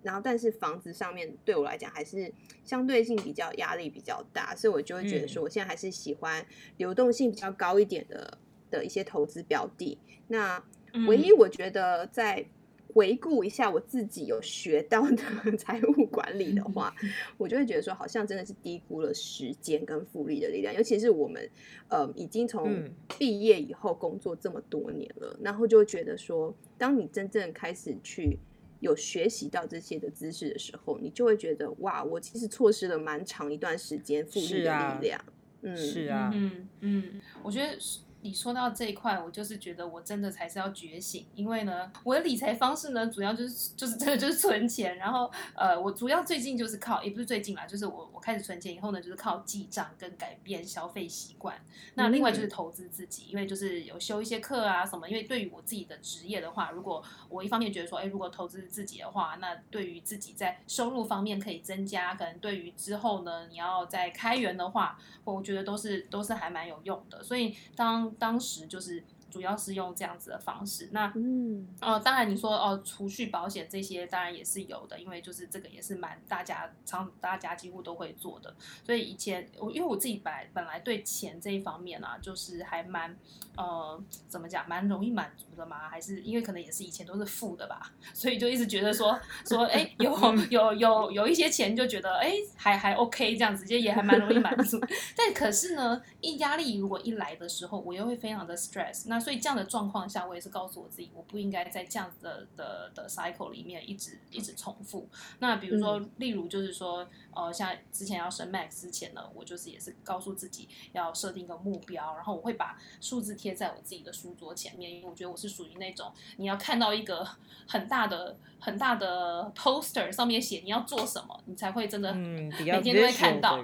[0.03, 2.31] 然后，但是房子上面对我来讲还是
[2.63, 6.45] 相对性比较压力比较大，所以我就会觉得说，我现在还是喜欢
[6.77, 8.37] 流动性比较高一点的
[8.69, 9.97] 的一些投资标的。
[10.27, 10.63] 那
[11.07, 11.37] 唯一嗯。
[11.37, 12.45] 我觉得在
[12.93, 15.15] 回顾一下我自己有学到的
[15.57, 16.93] 财务管理的话，
[17.37, 21.49] 我就会觉得说，好像真的是低估了时间跟复利的力量，尤其是我们
[21.87, 22.91] 呃已经从嗯。
[23.17, 28.37] 毕业以后工作这么多年了，然后就会觉得说，当你真正开始去
[28.81, 35.25] 有学习到这些的知识的时候，你就会觉得哇，我其实错失了蛮长一段时间复利的力量。
[35.61, 37.77] 嗯，是啊，嗯嗯，我觉得
[38.21, 51.59] 你说到这一块，我就是觉得我真的才是要觉醒，因为呢，我的理财方式呢，主要就是就是真的就是存钱，然后呃，我主要最近就是靠，也不是最近啦，就是我我开始存钱以后呢，就是靠记账跟改变消费习惯。
[51.95, 67.23] 那另外就是投资自己，因为就是有修一些课啊什么，因为对于我自己的职业的话，如果我一方面觉得说，哎，如果投资自己的话，那对于自己在收入方面可以增加，可能对于之后呢，你要再开源的话，我觉得都是都是还蛮有用的。
[67.23, 70.89] 所以当当时就是主要是用这样子的方式。
[70.91, 78.53] 那嗯，呃，当然你说哦，储蓄保险这些当然也是有的，因为就是这个也是蛮大家常大家几乎都会做的。
[78.85, 83.15] 所以以前我因为我自己本来本来对钱这一方面啊，就是还蛮
[83.55, 89.17] 呃怎么讲，蛮容易满足的嘛，还是因为可能也是以前都是负的吧，所以就一直觉得说
[89.47, 90.13] 说哎有
[90.49, 94.79] 有有有一些钱就觉得哎还还 OK 这样子，就也还蛮容易满足。
[95.15, 99.03] 但可是呢，一压力如果一来的时候，我又会非常的 stress。
[99.07, 105.07] 那所以这样的状况下，我也是告诉我自己，我不应该在这样子的的的 cycle 里面一直一直重复。
[105.39, 117.27] 那比如说，例如就是说，呃，像之前要升 max 之前呢，我就是也是告诉自己要设定一个目标，然后我会把数字贴在我自己的书桌前面，因为我觉得我是属于那种你要看到一个
[117.67, 123.57] 很大的很大的 poster 上面写你要做什么，你才会真的嗯， 每天都会看到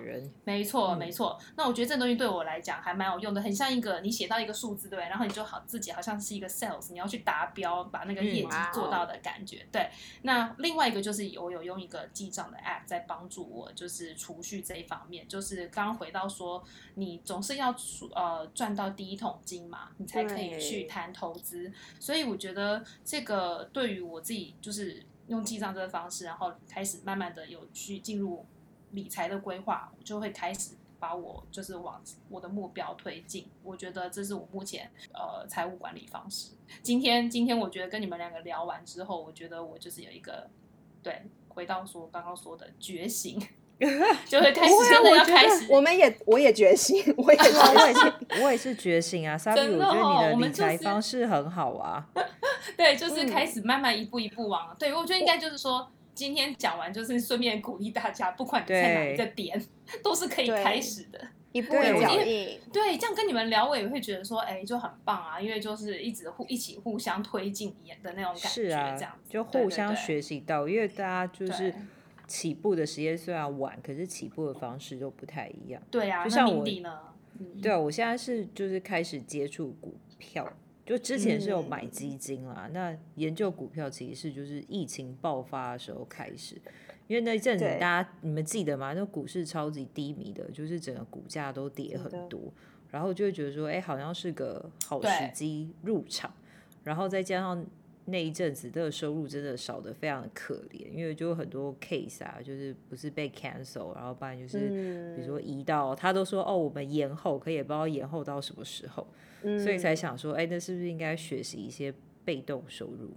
[0.43, 1.39] 没错，嗯没错。
[1.55, 5.07] 那我觉得这东西对我来讲还蛮有用的，很像一个你写到一个数字，对对？
[5.07, 9.65] 然后你就好自己好像是一个 sales，你要去达标，把那个业绩嗯做到的感觉。
[9.71, 9.88] 对。
[10.23, 15.27] 那另外一个就是我有用一个记账的 app 在帮助我，就是储蓄这一方面。
[15.27, 16.63] 就是刚刚回到说，
[16.95, 21.71] 你总是要储呃赚到第一桶金嘛，你才可以去谈投资。
[21.99, 24.87] 所以我觉得这个对于我自己就是
[25.27, 28.45] 用记账这个方式，然后开始慢慢的有去进入
[28.91, 33.47] 理财的规划，我就会开始把我就是往我的目标推进。
[33.63, 36.51] 我觉得这是我目前呃财务管理方式。
[36.81, 40.49] 今天今天我觉得跟你们两个聊完之后，我觉得我就是有一个
[41.03, 43.39] 对回到说刚刚说的觉醒，
[44.27, 44.73] 就会开始
[45.15, 45.67] 要开始。
[45.69, 48.03] 我们也我也觉醒，我也觉 我也醒。
[48.03, 52.07] 是，我也是觉醒啊，萨比，真的我觉得你的理财方式很好啊。
[52.75, 54.75] 对，就是嗯开始慢慢一步一步往。
[54.77, 59.63] 对我觉得应该就是说，今天讲完就是顺便鼓励大家，不管你在哪一个点，
[60.03, 61.19] 都是可以对开始的。
[61.53, 71.73] 一步一脚我印，对，这样跟你们聊，我也会觉得说，哎，就很棒啊，因为就是一直互一起互相推进的那种感觉，是啊这样，子就互相对学习到，因为大家就是
[72.27, 75.82] 起步的时间虽然晚，可是起步的方式都不太一样。
[75.89, 76.99] 对啊，就像我 Mindy 呢？
[77.39, 80.47] 嗯对啊，我现在是就是开始接触股票，
[80.88, 82.67] 就之前是有买嗯基金啦。
[82.73, 86.56] 那研究股票其实是就是疫情爆发的时候开始，
[87.08, 88.93] 因为那一阵子大家你们记得吗？
[88.93, 92.41] 那股市超级低迷的，就是整个股价都跌很多，
[92.89, 96.34] 然后就会觉得说，哎、好像是个好时机入场，
[96.84, 97.65] 然后再加上。
[98.10, 109.06] 那一阵子的收入真的少的非常的可怜，因为就很多 case 啊，就是不是被 cancel，然后不然就是嗯比如说移到，他都说哦，我们延后，可也不知道延后到什么时候，
[109.43, 111.93] 嗯所以才想说，哎、那是不是应该学习一些
[112.24, 113.12] 被动收入？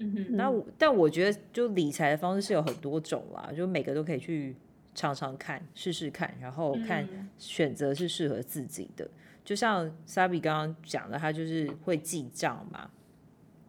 [0.00, 4.54] 嗯哼，那我但我觉得，就理财的方式是有很多种啦，就每个都可以去
[4.94, 9.08] 尝尝看、试试看，然后看嗯选择是适合自己的。
[9.42, 12.90] 就像 Sabi 刚刚讲的，他就是会记账嘛。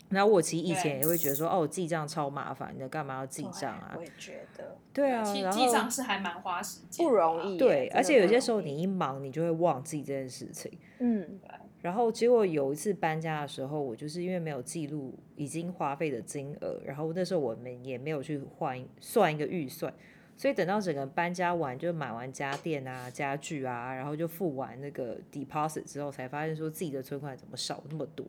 [0.09, 4.01] 然后我其实以前也会觉得说，哦，记账超麻烦的，干嘛要记账啊我？
[4.01, 7.57] 也觉得对啊，记账是还蛮花时间，不容易。
[7.57, 10.71] 对，而且有些时候你一忙，你就会忘记这件事情。
[10.99, 11.39] 嗯
[11.81, 19.93] 然后结果有一次搬家的时候，我就是因为没有记录已经花费的金额，然后那时候我们也没有去换算一个预算，
[20.35, 28.25] 所以等到整个搬家完，就买完家电啊、家具啊，然后就付完那个 deposit 之后，才发现说自己的存款怎么少那么多。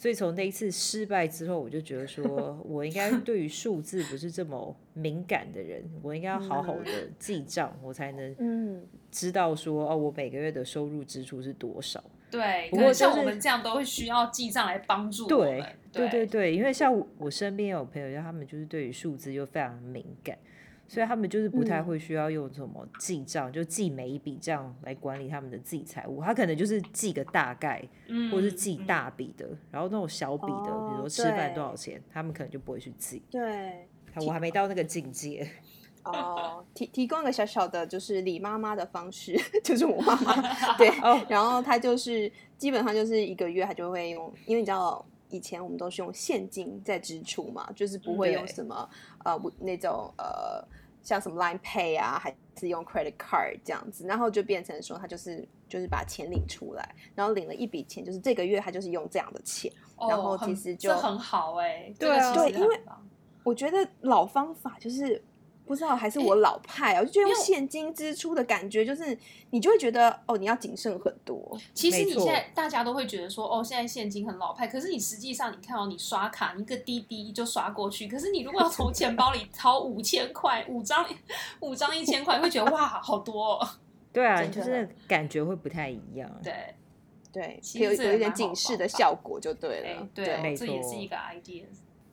[0.00, 12.02] 所以从那一次失败之后，我就觉得说 我应该对于数字不是这么敏感的人，我应该要好好的记账，我才能嗯，知道说哦，我每个月的收入支出是多少。
[12.30, 20.38] 对，不过像我们这样都会需要记账来帮助我对们，对对对，因为像我我身边有朋友，就他们就是对于数字就非常敏感，
[20.90, 26.20] 所以他们就是不太嗯会需要用什么记账，就记每一笔账来管理他们的自己财务。
[26.20, 33.22] 他可能就是记个大概，嗯，或是记嗯大笔的，然后那种小笔的，比如哦说吃饭多少钱，他们可能就不会去记。
[33.30, 33.86] 对。
[34.26, 35.48] 我还没到那个境界。
[36.02, 48.88] 哦，提提供一个小小的，就是李妈妈的方式， 就是我妈妈对，哦然后她就是基本上就是一个月，她就会用，因为你知道以前我们都是用现金在支出嘛，就是不会用什么
[49.24, 50.66] 呃不那种呃
[51.02, 59.72] 像什么 Line Pay 啊，还是用 Credit Card 这样子，然后就变成说他就是就是把钱领出来，然后领了一笔钱，就是这个月他就是用这样的钱，
[60.08, 62.80] 然后其实就这很好哎，这对啊对因为
[63.42, 65.22] 我觉得老方法就是
[65.70, 69.16] 不知道还是我老派啊，我就觉得用现金支出的感觉，就是
[69.50, 71.56] 你就会觉得哦，你要谨慎很多。
[71.72, 81.06] 其实没错你现在大家都会觉得说，哦，现在现金很老派，可是你实际上你看哦，你刷卡，你一个滴滴就刷过去，可是你如果要从钱包里掏五千块，五张
[81.60, 83.68] 五张一千块，会觉得哇，好多、哦。
[84.12, 86.28] 对啊，真的就是感觉会不太一样。
[86.42, 86.74] 对，
[87.30, 91.62] 对，其有有一点警示的方法效果就对哎了。，对这也是错一个 idea。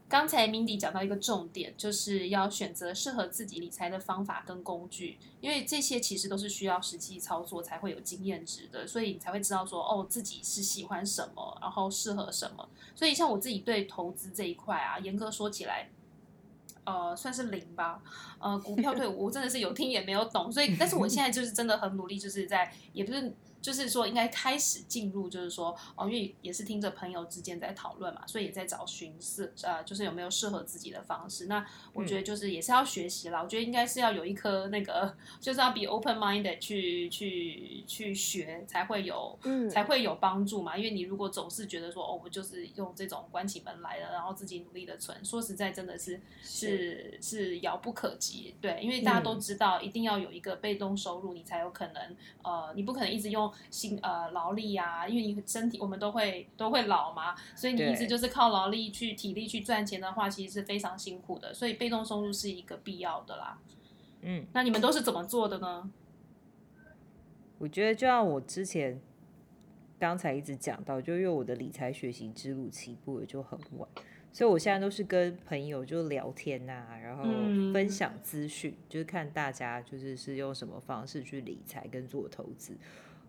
[0.10, 12.70] 刚才 Mindy 讲到一个重点，就是要选择适合自己理财的方法跟工具，因为这些其实都是需要实际操作才会有经验值的，所以你才会知道说哦自己是喜欢什么，然后适合什么。
[12.96, 15.90] 所以像我自己对投资这一块啊，严格说起来。
[16.86, 18.02] 呃，算是零吧。
[18.40, 31.48] 呃，股票对我我真的是有听也没有懂，所以，但是我现在就是真的很努力，就是在也不是就是说应该开始进入，就是说哦，因为也是听着朋友之间在讨论嘛，所以也在找寻适呃，就是有没有适合自己的方式。
[31.48, 40.78] 那我觉得就是也是要学习啦，我觉得应该是要有一颗那个，就是要比 open minded 去去去学，才会有嗯才会有帮助嘛。
[40.78, 48.56] 因为你如果总是觉得说哦，我就是用这种关起门来的，然后自己努力的存，说实在真的是是是遥不可及。
[48.62, 61.54] 对，因为大家都知道，一定要有一个被动收入，你才有可能呃，你不可能一直用辛呃劳力啊，因为你身体我们都会都会老嘛，所以你一直就是靠劳力去体力去赚钱的话，其实是非常辛苦的。
[61.54, 63.60] 所以被动收入是一个必要的啦。
[64.22, 65.90] 嗯，那你们都是怎么做的呢？
[67.60, 69.02] 我觉得就像我之前
[70.00, 73.90] 刚才一直讲到，就因为我的理财学习之路起步也就很晚，
[74.32, 82.78] 所以我现在都是跟朋友就聊天呐、然后嗯分享资讯，就是看大家就是是用什么方式去理财跟做投资，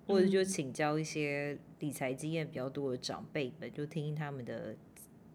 [0.09, 4.74] 或者就嗯请教一些理财经验比较多的长辈们，就听听他们的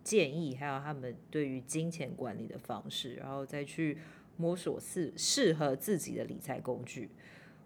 [0.04, 4.00] 建议，还有他们对于金钱管理的方式，然后再去
[4.36, 7.10] 摸索适适合自己的理财工具。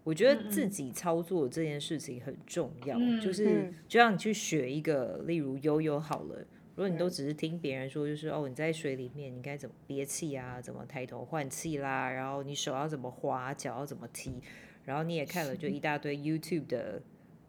[0.03, 6.45] 我觉得自己操作这件事情很重要，嗯就是嗯就让你去学一个，例如悠悠好了。
[6.75, 14.39] 如果你都嗯只是听别人说，就是哦你在水里面你该怎么憋气啊，怎么抬头换气啦，然后你手要怎么滑，脚要怎么踢，
[14.87, 17.01] 然后你也看了就一大堆 YouTube 的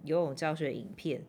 [0.03, 1.23] 游泳教学影片。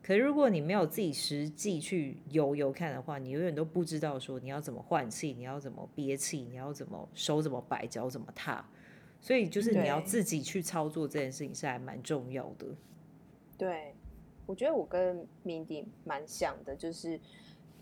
[0.00, 8.64] 可是如果你没有自己实际去游游看的话，你永远都不知道说你要怎么换气，你要怎么憋气，你要怎么手怎么摆，脚怎么踏。
[9.20, 12.68] 所以就是你要自己去操作这件事情是还蛮重要的。
[13.58, 13.96] 对，
[14.46, 17.18] 我觉得我跟 Mindy 蛮像的，就是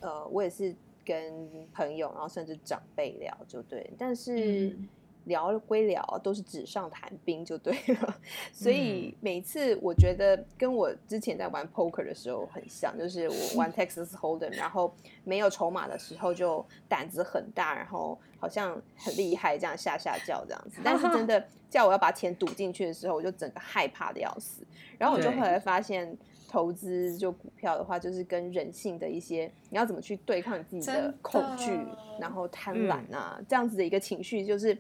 [0.01, 0.75] 呃，我也是
[1.05, 4.89] 跟朋友，然后甚至长辈聊就对，但是嗯
[5.25, 8.21] 聊归聊，都是纸上谈兵就对了。
[8.53, 14.95] 所以每次我觉得跟我之前在玩 poker 的时候很像，就是我玩 Texas Hold'em，然后
[15.25, 24.63] 没有筹码的时候就胆子很大，然后好像很厉害这样下下叫这样子，但是真的 叫我要把钱赌进去的时候，我就整个害怕的要死。
[24.97, 26.17] 然后我就后来发现，
[26.49, 31.77] 投资就股票的话，就是跟人性的一些，你要怎么去对抗你自己的的恐惧，
[32.21, 34.77] 然后贪婪嗯啊，这样子的一个情绪，就是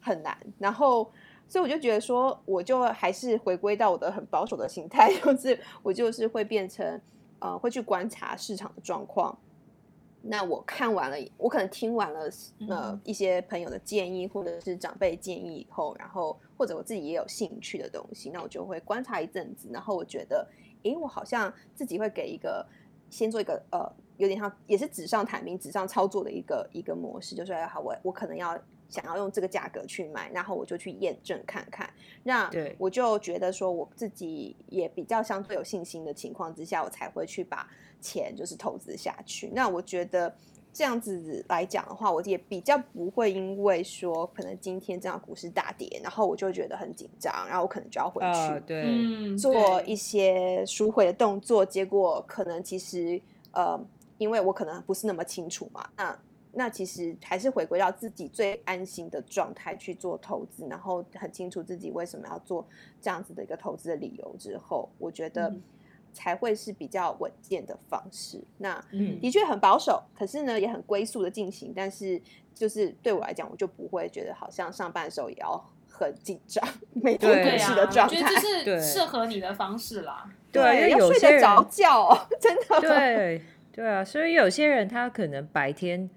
[0.00, 0.36] 很难。
[0.58, 1.10] 然后，
[1.48, 7.00] 所以我就觉得说，我就还是回归到我的很保守的心态， 就是我就是会变成
[7.38, 9.36] 呃，会去观察市场的状况。
[10.22, 12.24] 那我看完了，我可能听完了
[12.68, 20.46] 呃嗯一些朋友的建议，或者是长辈建议以后，然后或者我自己也有兴趣的东西，那我就会观察一阵子，然后我觉得，
[20.82, 22.66] 诶，我好像自己会给一个
[23.08, 28.54] 先做一个呃，有点像也是纸上谈兵、纸上操作的一个一个模式，就是好，我我可能要
[28.90, 31.88] 想要用这个价格去买，然后我就去验证看看。
[32.22, 37.66] 那对我就觉得说，我自己也比较相对有信心的情况之下，我才会去把
[38.00, 39.48] 钱就是投资下去。
[39.54, 40.34] 那我觉得
[40.72, 48.26] 这样子来讲的话，我也比较不会因为说可能今天这样股市大跌，然后我就觉得很紧张，然后我可能就要回去。
[48.26, 53.20] 啊，对，嗯，做一些赎回的动作，结果可能其实
[53.52, 53.80] 呃，
[54.18, 56.16] 因为我可能不是那么清楚嘛，那
[56.52, 62.66] 那其实还是回归到自己最安心的状态去做投资，然后很清楚自己为什么要做
[63.00, 65.62] 这样子的一个投资的理由之后，我觉得嗯
[66.12, 68.42] 才会是比较稳健的方式。
[68.58, 72.20] 那嗯的确很保守，可是呢也很龟速的进行，但是
[72.54, 78.16] 就是对我来讲，我就不会觉得好像上半手也要很紧张，每天股市的我状态。
[78.16, 80.28] 觉得这是适合你的方式啦。
[80.50, 82.80] 对啊因为要有些人睡得着觉哦， 真的。
[82.80, 83.42] 对
[83.72, 86.10] 对啊，所以有些人他可能白天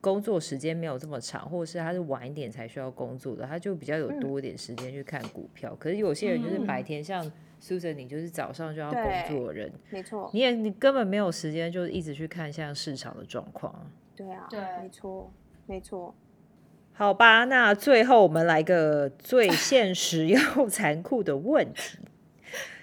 [0.00, 5.76] 工作时间没有这么长，或者是他是晚一点才需要工作的，他就比较有嗯多一点时间去看股票。
[5.78, 7.24] 可是有些人就是嗯白天，像
[7.60, 13.86] Susan，你就是早上就要工作的人，没错，你也你根本没有时间就是一直去看像市场的状况啊。
[14.14, 15.32] 对啊，对没错，
[15.66, 16.14] 没错。
[16.94, 20.38] 好吧，那最后我们来个最现实又
[20.68, 21.98] 残酷的问题：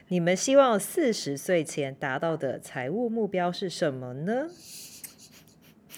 [0.07, 4.47] 你们希望四十岁前达到的财务目标是什么呢？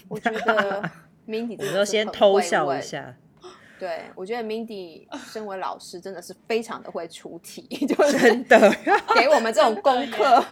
[0.10, 0.90] 我觉得
[1.28, 3.16] Mindy 我们都先偷笑一下。
[3.80, 8.76] 对，我觉得 Mindy 身为老师真的是非常的会出题，就是真的
[9.14, 10.44] 给我们这种功课。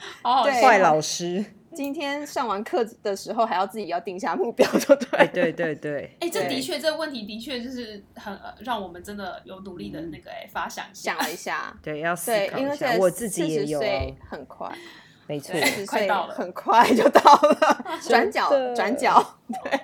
[0.44, 5.28] 对坏老师，今天上完课的时候还要自己要定下目标，对不对？
[5.34, 14.72] 对对对， 哎，这的确，这个问题的确就是很呃让我们真的有努力的那个哎发想一下想了一下，对要思对，考一下，因为现在我自己也40有很快，
[15.26, 19.80] 没错，四十岁快到了很快就到了，转角转角，对。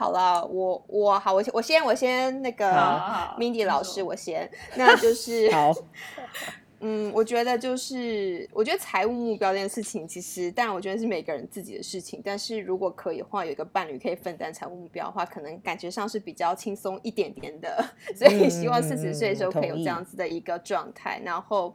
[0.00, 2.72] 好了，我我好，我先我先我先那个
[3.38, 5.70] Mindy 老师，我先，那就是好，
[6.82, 12.22] 嗯，我觉得就是，我觉得财务目标这件事情，其实，但我觉得是每个人自己的事情。
[12.24, 17.84] 但是如果可以的话，有一个伴侣可以分担财务目标的话，可能感觉上是比较轻松一点点的。
[18.16, 21.20] 所以希望四十岁的时候可以有这样子的一个状态。
[21.22, 21.74] 然后，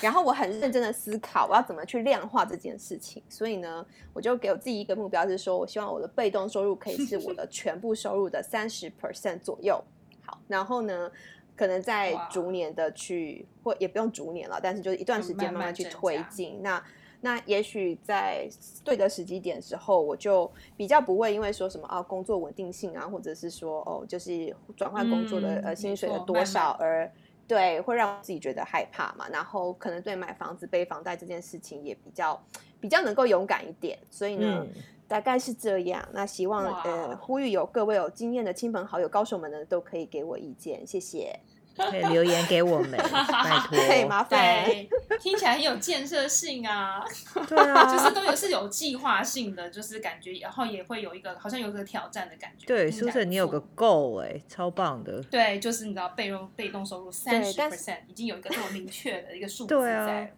[0.00, 3.20] 然后我很认真的思考，我要怎么去量化这件事情。
[3.28, 9.82] 所以呢，我就给我自己一个目标，是说我希望我的被动收入可以是我的全部收入的三十 percent 左右。
[10.24, 11.10] 好，然后呢？
[11.56, 16.60] 可能在逐年的去，或也不用逐年了，但是就是一段时间慢慢去推进。
[16.62, 16.82] 那
[17.22, 18.46] 那也许在
[18.84, 27.12] 对的时机点时候，我就比较不会因为说什么啊工作稳定性啊，或者是说哦就是转换工作的、嗯呃薪水的多少慢慢而
[27.48, 29.26] 对会让我自己觉得害怕嘛。
[29.30, 32.40] 然后可能对买房子背房贷这件事情也比较
[32.78, 33.98] 比较能够勇敢一点。
[34.10, 34.58] 所以呢。
[34.60, 34.68] 嗯，
[35.08, 41.40] 大概是这样，那希望呃呼吁有各位有经验的亲朋好友、高手们呢，都可以给我意见，谢谢。
[41.78, 44.64] 可以留言给我们，拜对，麻烦。
[44.64, 44.88] 对，
[45.20, 47.04] 听起来很有建设性啊，
[47.46, 52.66] 对啊，就是都有是有计划性的，就是感觉，然后也会有一个好像有一个挑战的感觉。
[52.66, 60.34] 对，苏 n 你有个 goal 哎，超棒的，对，就是你知道被动被动收入三十 percent 已经有一个这么明确的一个数字对啊在。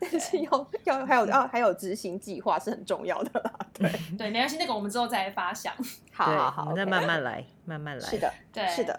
[0.00, 3.52] 但是要要还有要还有执行计划是很重要的啦。
[3.72, 5.72] 对，对，没关系，那个我们之后再来发想。
[6.12, 8.98] 好好好，我们再慢慢来，慢慢来，是，的， 对，是的，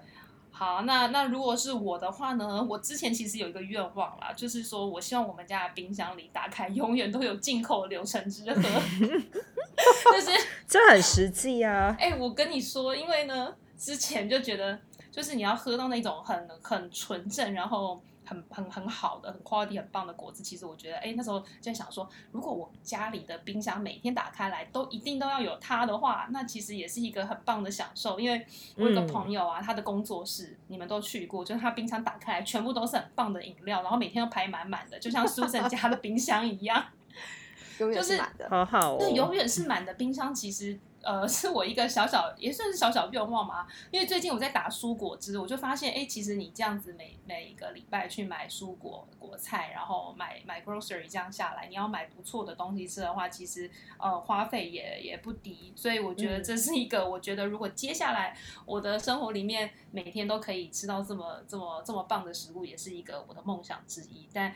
[0.51, 2.65] 好，那那如果是我的话呢？
[2.69, 10.31] 我之前其实有一个愿望啦，就是说我希望我们家的冰箱里打开永远都有进口流程之喝， 就是
[10.67, 14.77] 这很实际啊，哎、我跟你说，因为呢，之前就觉得，
[15.11, 20.43] 就是你要喝到那种很很纯正，然后很很很好的、很 quality 很棒的果汁。
[20.43, 28.19] 其实我觉得，哎、那时候就在想说，如果我家里的冰箱每天打开来都一定都要有它的话，那其实也是一个很棒的享受。
[28.19, 36.85] 因为我有个嗯朋友啊，他的工作室你们都去过，就是他冰箱打开来全部都是很棒的饮料，然后每天都排满满的，就像 Susan 家的冰箱一样。
[37.79, 38.49] 永远就是满的。
[38.49, 40.77] 好好对，永哦，远是满的冰箱，其实
[41.09, 43.65] 呃 是我一个小小也算是小小愿望嘛。
[43.89, 55.73] 因为最近我在打蔬果汁，我就发现，哎，其实你这样子每每一个礼拜去买蔬果果菜，然后买买 grocery 这样下来，你要买不错的东西吃的话，其实呃花费也也不低。
[55.75, 64.27] 所以我觉得嗯这是一个，我觉得如果接下来我的生活里面每天都可以吃到这么这么这么棒的食物，也是一个我的梦想之一。
[64.31, 64.53] 但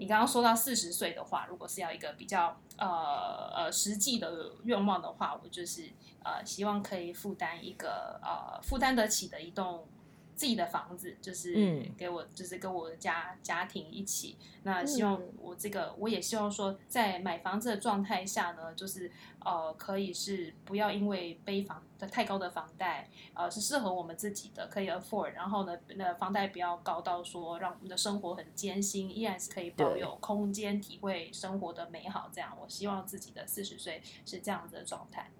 [0.00, 5.90] 你刚刚说到四十岁的话，如果是要一个比较呃呃实际的愿望的话，我就是
[6.24, 9.86] 呃希望可以负担一个呃负担得起的一栋
[10.40, 11.84] 自己的房子，就是嗯。
[11.98, 14.38] 给我就是跟我的家家庭一起。
[14.62, 15.32] 那希望嗯。
[15.38, 19.12] 我这个我也希望说，在买房子的状态下呢，就是
[19.44, 32.30] 呃可以是不要因为背房的太高的房贷，呃是适合我们自己的，可以 afford，然后呢，那房贷不要高到说让我们的生活很艰辛，依然是可以保有空间，体会生活的美好。
[32.32, 35.30] 这样，我希望自己的四十岁是这样子的状态。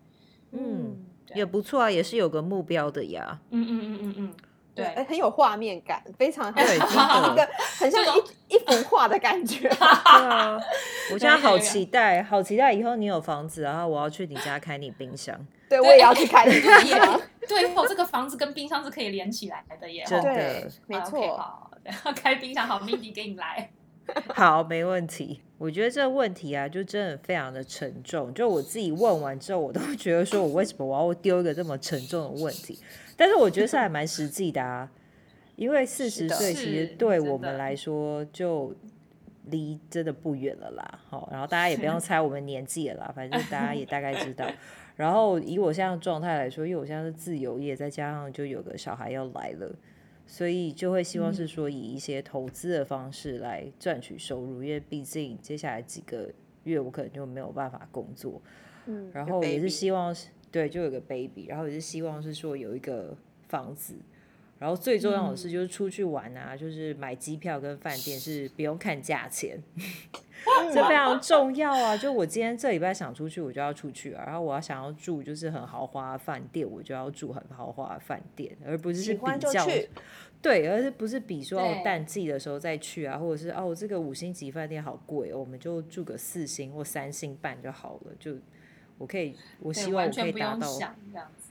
[0.52, 4.34] 嗯，也不错啊，也是有个目标的呀，嗯嗯嗯嗯嗯，
[4.74, 7.48] 对，很有画面感，非常对一个
[7.78, 8.02] 很像
[8.48, 9.68] 一一幅画的感觉。
[9.68, 10.58] 对啊，
[11.12, 17.20] 我现在好期待，好期待以后你有房子，然后我要去你家开你冰箱，对，我也要去开你对冰箱。
[17.48, 20.02] 对哦，这个房子跟冰箱是可以连起来的耶。
[20.04, 21.36] 哦真的对，没错。
[21.36, 23.70] 好，然后开冰箱，好，Mindy 给你来。
[24.34, 25.42] 好，没问题。
[25.58, 28.32] 我觉得这个问题啊，就真的非常的沉重。
[28.32, 32.78] 就我自己问完之后，我都觉得说我为什么我要丢一个这么沉重的问题？
[33.20, 34.90] 但是我觉得是还蛮实际的啊，
[35.56, 38.74] 因为四十岁其实对我们来说就
[39.50, 41.00] 离真的不远了啦。
[41.06, 44.46] 好，然后大家也不用猜我们年纪了啦，反正大家也大概知道。
[44.96, 49.70] 然后以我现在的状态来说，因为我现在是自由业，再加上就有个小孩要来了。
[50.26, 56.30] 所以就会希望是说以一些投资的方式来赚取收入，因为毕竟接下来几个
[56.62, 58.40] 月我可能就没有办法工作，
[58.86, 63.16] 嗯，然后也是希望是对，就有个 baby，然后也是希望是说有一个
[63.48, 63.94] 房子，
[64.58, 69.62] 然后最重要的是就是出去玩啊，就是买机票跟饭店是不用看价钱，
[70.72, 71.96] 这非常重要啊！
[71.96, 74.24] 就我今天这礼拜想出去，我就要出去啊。
[74.26, 79.66] 然后我要想要住就是很豪华的饭店，我就要住很豪华的饭店，而不是是比较。
[80.42, 88.12] 对，而是不是比说哦淡季的时候再去啊，或者是哦这个五星级饭店好贵，我们就住个四星或三星半就好了。
[88.18, 88.34] 就
[89.00, 90.68] 我可以，我希望我可以达到，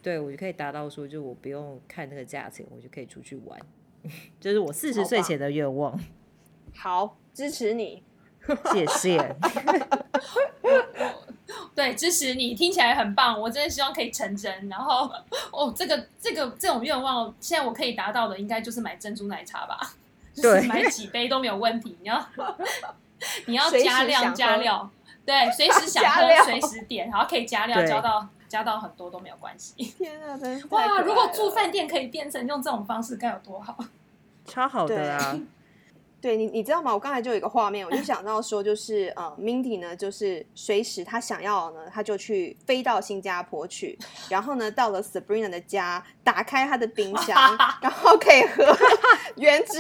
[0.04, 3.60] 对我就可以达到说，就我不用看那个价钱，我就可以出去玩。
[4.40, 6.00] 就是我四十岁前的愿望。
[6.78, 8.04] 好，支持你，
[8.72, 9.36] 谢谢。
[11.74, 14.70] 对，支持你，听起来很棒，我真的希望可以成真。
[14.70, 15.12] 然后，
[15.52, 19.96] 哦，这个这个这种愿望，现在我可以达到的，应该就是买珍珠奶茶吧？
[20.40, 21.98] 对，买几杯都没有问题。
[22.02, 22.30] 你要
[23.48, 24.90] 你要加量加料，
[25.26, 29.74] 对， 随时想喝随时点，然后可以加料加到加到很多都没有关系。
[29.98, 31.00] 天啊，真哇！
[31.02, 33.78] 如果住饭店可以变成用这种方式，该有多好？
[34.46, 35.40] 超好的啊！
[36.22, 36.94] 对你，你知道吗？
[36.94, 43.98] 我刚才就有一个画面，我就想到说，就是呃，Mindy 呢，就是随时他想要呢，他就去飞到新加坡去，
[44.30, 47.38] 然后呢，到了 Sabrina 的家，打开他的冰箱，
[47.82, 48.76] 然后可以喝
[49.36, 49.80] 原汁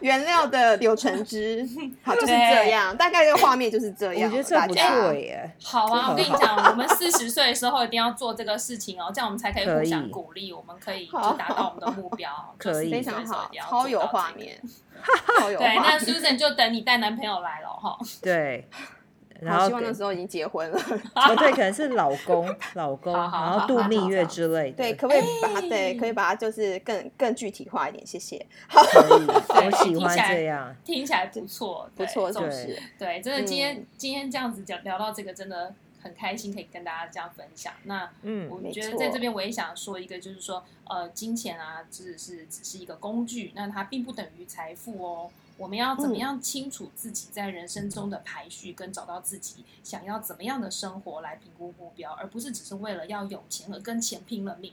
[0.00, 1.68] 原料的柳橙汁，
[2.02, 4.30] 好，就是这样，大概这个画面就是这样。
[4.30, 5.50] 我觉得这不错耶。
[5.62, 12.30] 好啊，我跟你讲，我们四十岁的时候一定要做这个事情哦，这样我们才可以互相鼓励，我们可以就达到我们的目标。
[12.56, 14.58] 可以，非常好，超有画面。
[15.74, 17.98] 对，那 Susan 就等你带男朋友来了哈。
[18.22, 18.66] 对，
[19.40, 20.78] 然后希望那时候已经结婚了。
[21.14, 24.76] 哦，对，可能是老公， 老公，然后度蜜月之类的。
[24.76, 25.60] 对，可不可以把它？
[25.62, 28.44] 对，可以把它就是更更具体化一点，谢谢。
[28.68, 35.74] 好，我喜欢这样，听起来不错，不错，就是对，真的，今天今天这样子讲聊到这个，真的。
[36.04, 37.72] 很开心可以跟大家这样分享。
[37.84, 45.30] 那嗯，我觉得在这边我也想说一个，就是说，呃，金钱啊，只是只是一个工具，那它并不等于财富哦。
[45.56, 54.72] 我们要怎么样清楚自己在人生中的排序，跟找到自己想要怎么样的生活来评估目标，而不是只是为了要有钱而跟钱拼了命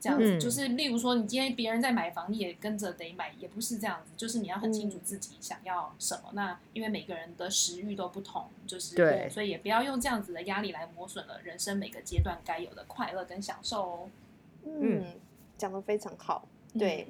[0.00, 0.40] 这样子。
[0.40, 4.12] 就是例如说，你今天别人在买房，你也跟着得买，也不是这样子。
[4.16, 6.30] 就是你要很清楚自己想要什么。
[6.32, 14.08] 那因为每个人的食欲都不同，就是对，所以也不要用这样子的压力来磨损了人生每个阶段该有的快乐跟享受哦。
[14.64, 15.04] 嗯，
[15.58, 17.06] 讲的非常好，对。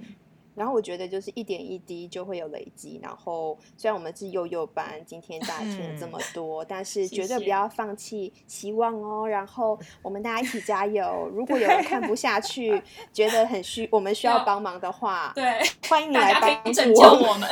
[0.54, 3.00] 然后我觉得就是一点一滴就会有累积。
[3.02, 9.28] 然后虽然我们是幼幼班，今天大家听了这么多，但是绝对不要放弃希望哦。
[9.28, 11.30] 然后 我们大家一起加油。
[11.32, 12.82] 如果有人看不下去，
[13.12, 17.48] 觉得很需我们需要帮忙的话，对，欢迎你来帮拯救我们。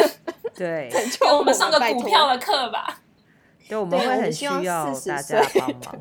[0.54, 3.00] 对，拯救我们上个股票的课吧。
[3.68, 4.60] 对，我们会很需要
[5.06, 5.98] 大家帮忙。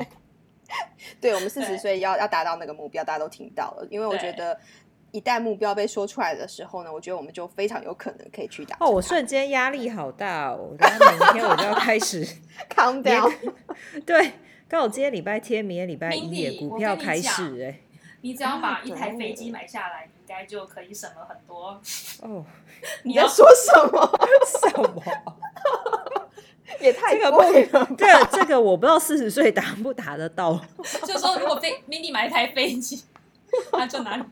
[1.22, 4.60] 对，我们四十岁要要达到那个目标，大家都听到了，因为我觉得。
[5.12, 8.78] 一旦目标被说出来的时候呢，我觉得我们就非常有可能可以去打。
[8.80, 10.76] 哦，我瞬间压力好大哦！
[10.78, 12.28] 然后明天我就要开始
[12.70, 13.30] 扛掉。
[14.06, 14.34] 对，
[14.68, 17.80] 刚好今天礼拜天，明天礼拜一，股票开始哎。
[18.22, 21.82] 你只要把一台飞机买下来，应该就可以省了很多。
[22.22, 22.46] 哦，
[23.04, 24.20] 你在说什么？
[24.46, 25.02] 什么？
[26.82, 27.86] 也太贵了。
[27.98, 30.60] 对，这个我不知道四十岁达不达得到。
[31.04, 33.04] 就说如果飞 Mindy 买一台飞机，
[33.72, 34.24] 那就拿。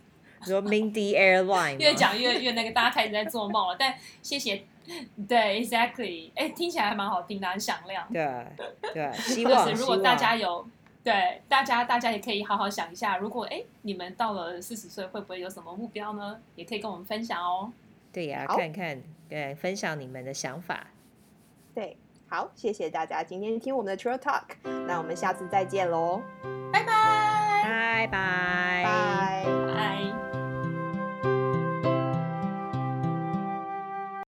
[0.48, 3.76] 说 Mindy Airline，越讲越越那个，大家开始在做梦了。
[3.78, 4.64] 但谢谢，
[5.28, 8.08] 对，Exactly，哎，听起来还蛮好听的，很响亮。
[8.12, 8.26] 对
[8.94, 10.66] 对， 希望如果大家有，
[11.04, 16.40] 对大家大家也可以好好想一下，如果哎你们到了四十岁，会不会有什么目标呢？
[16.56, 17.72] 也可以跟我们分享哦。
[18.12, 20.88] 对呀，看看，对，分享你们的想法。
[21.76, 21.96] 对，
[22.28, 24.44] 好，谢谢大家今天听我们的 True Talk，
[24.88, 26.22] 那我们下次再见喽
[26.74, 30.27] 拜，拜拜，拜拜。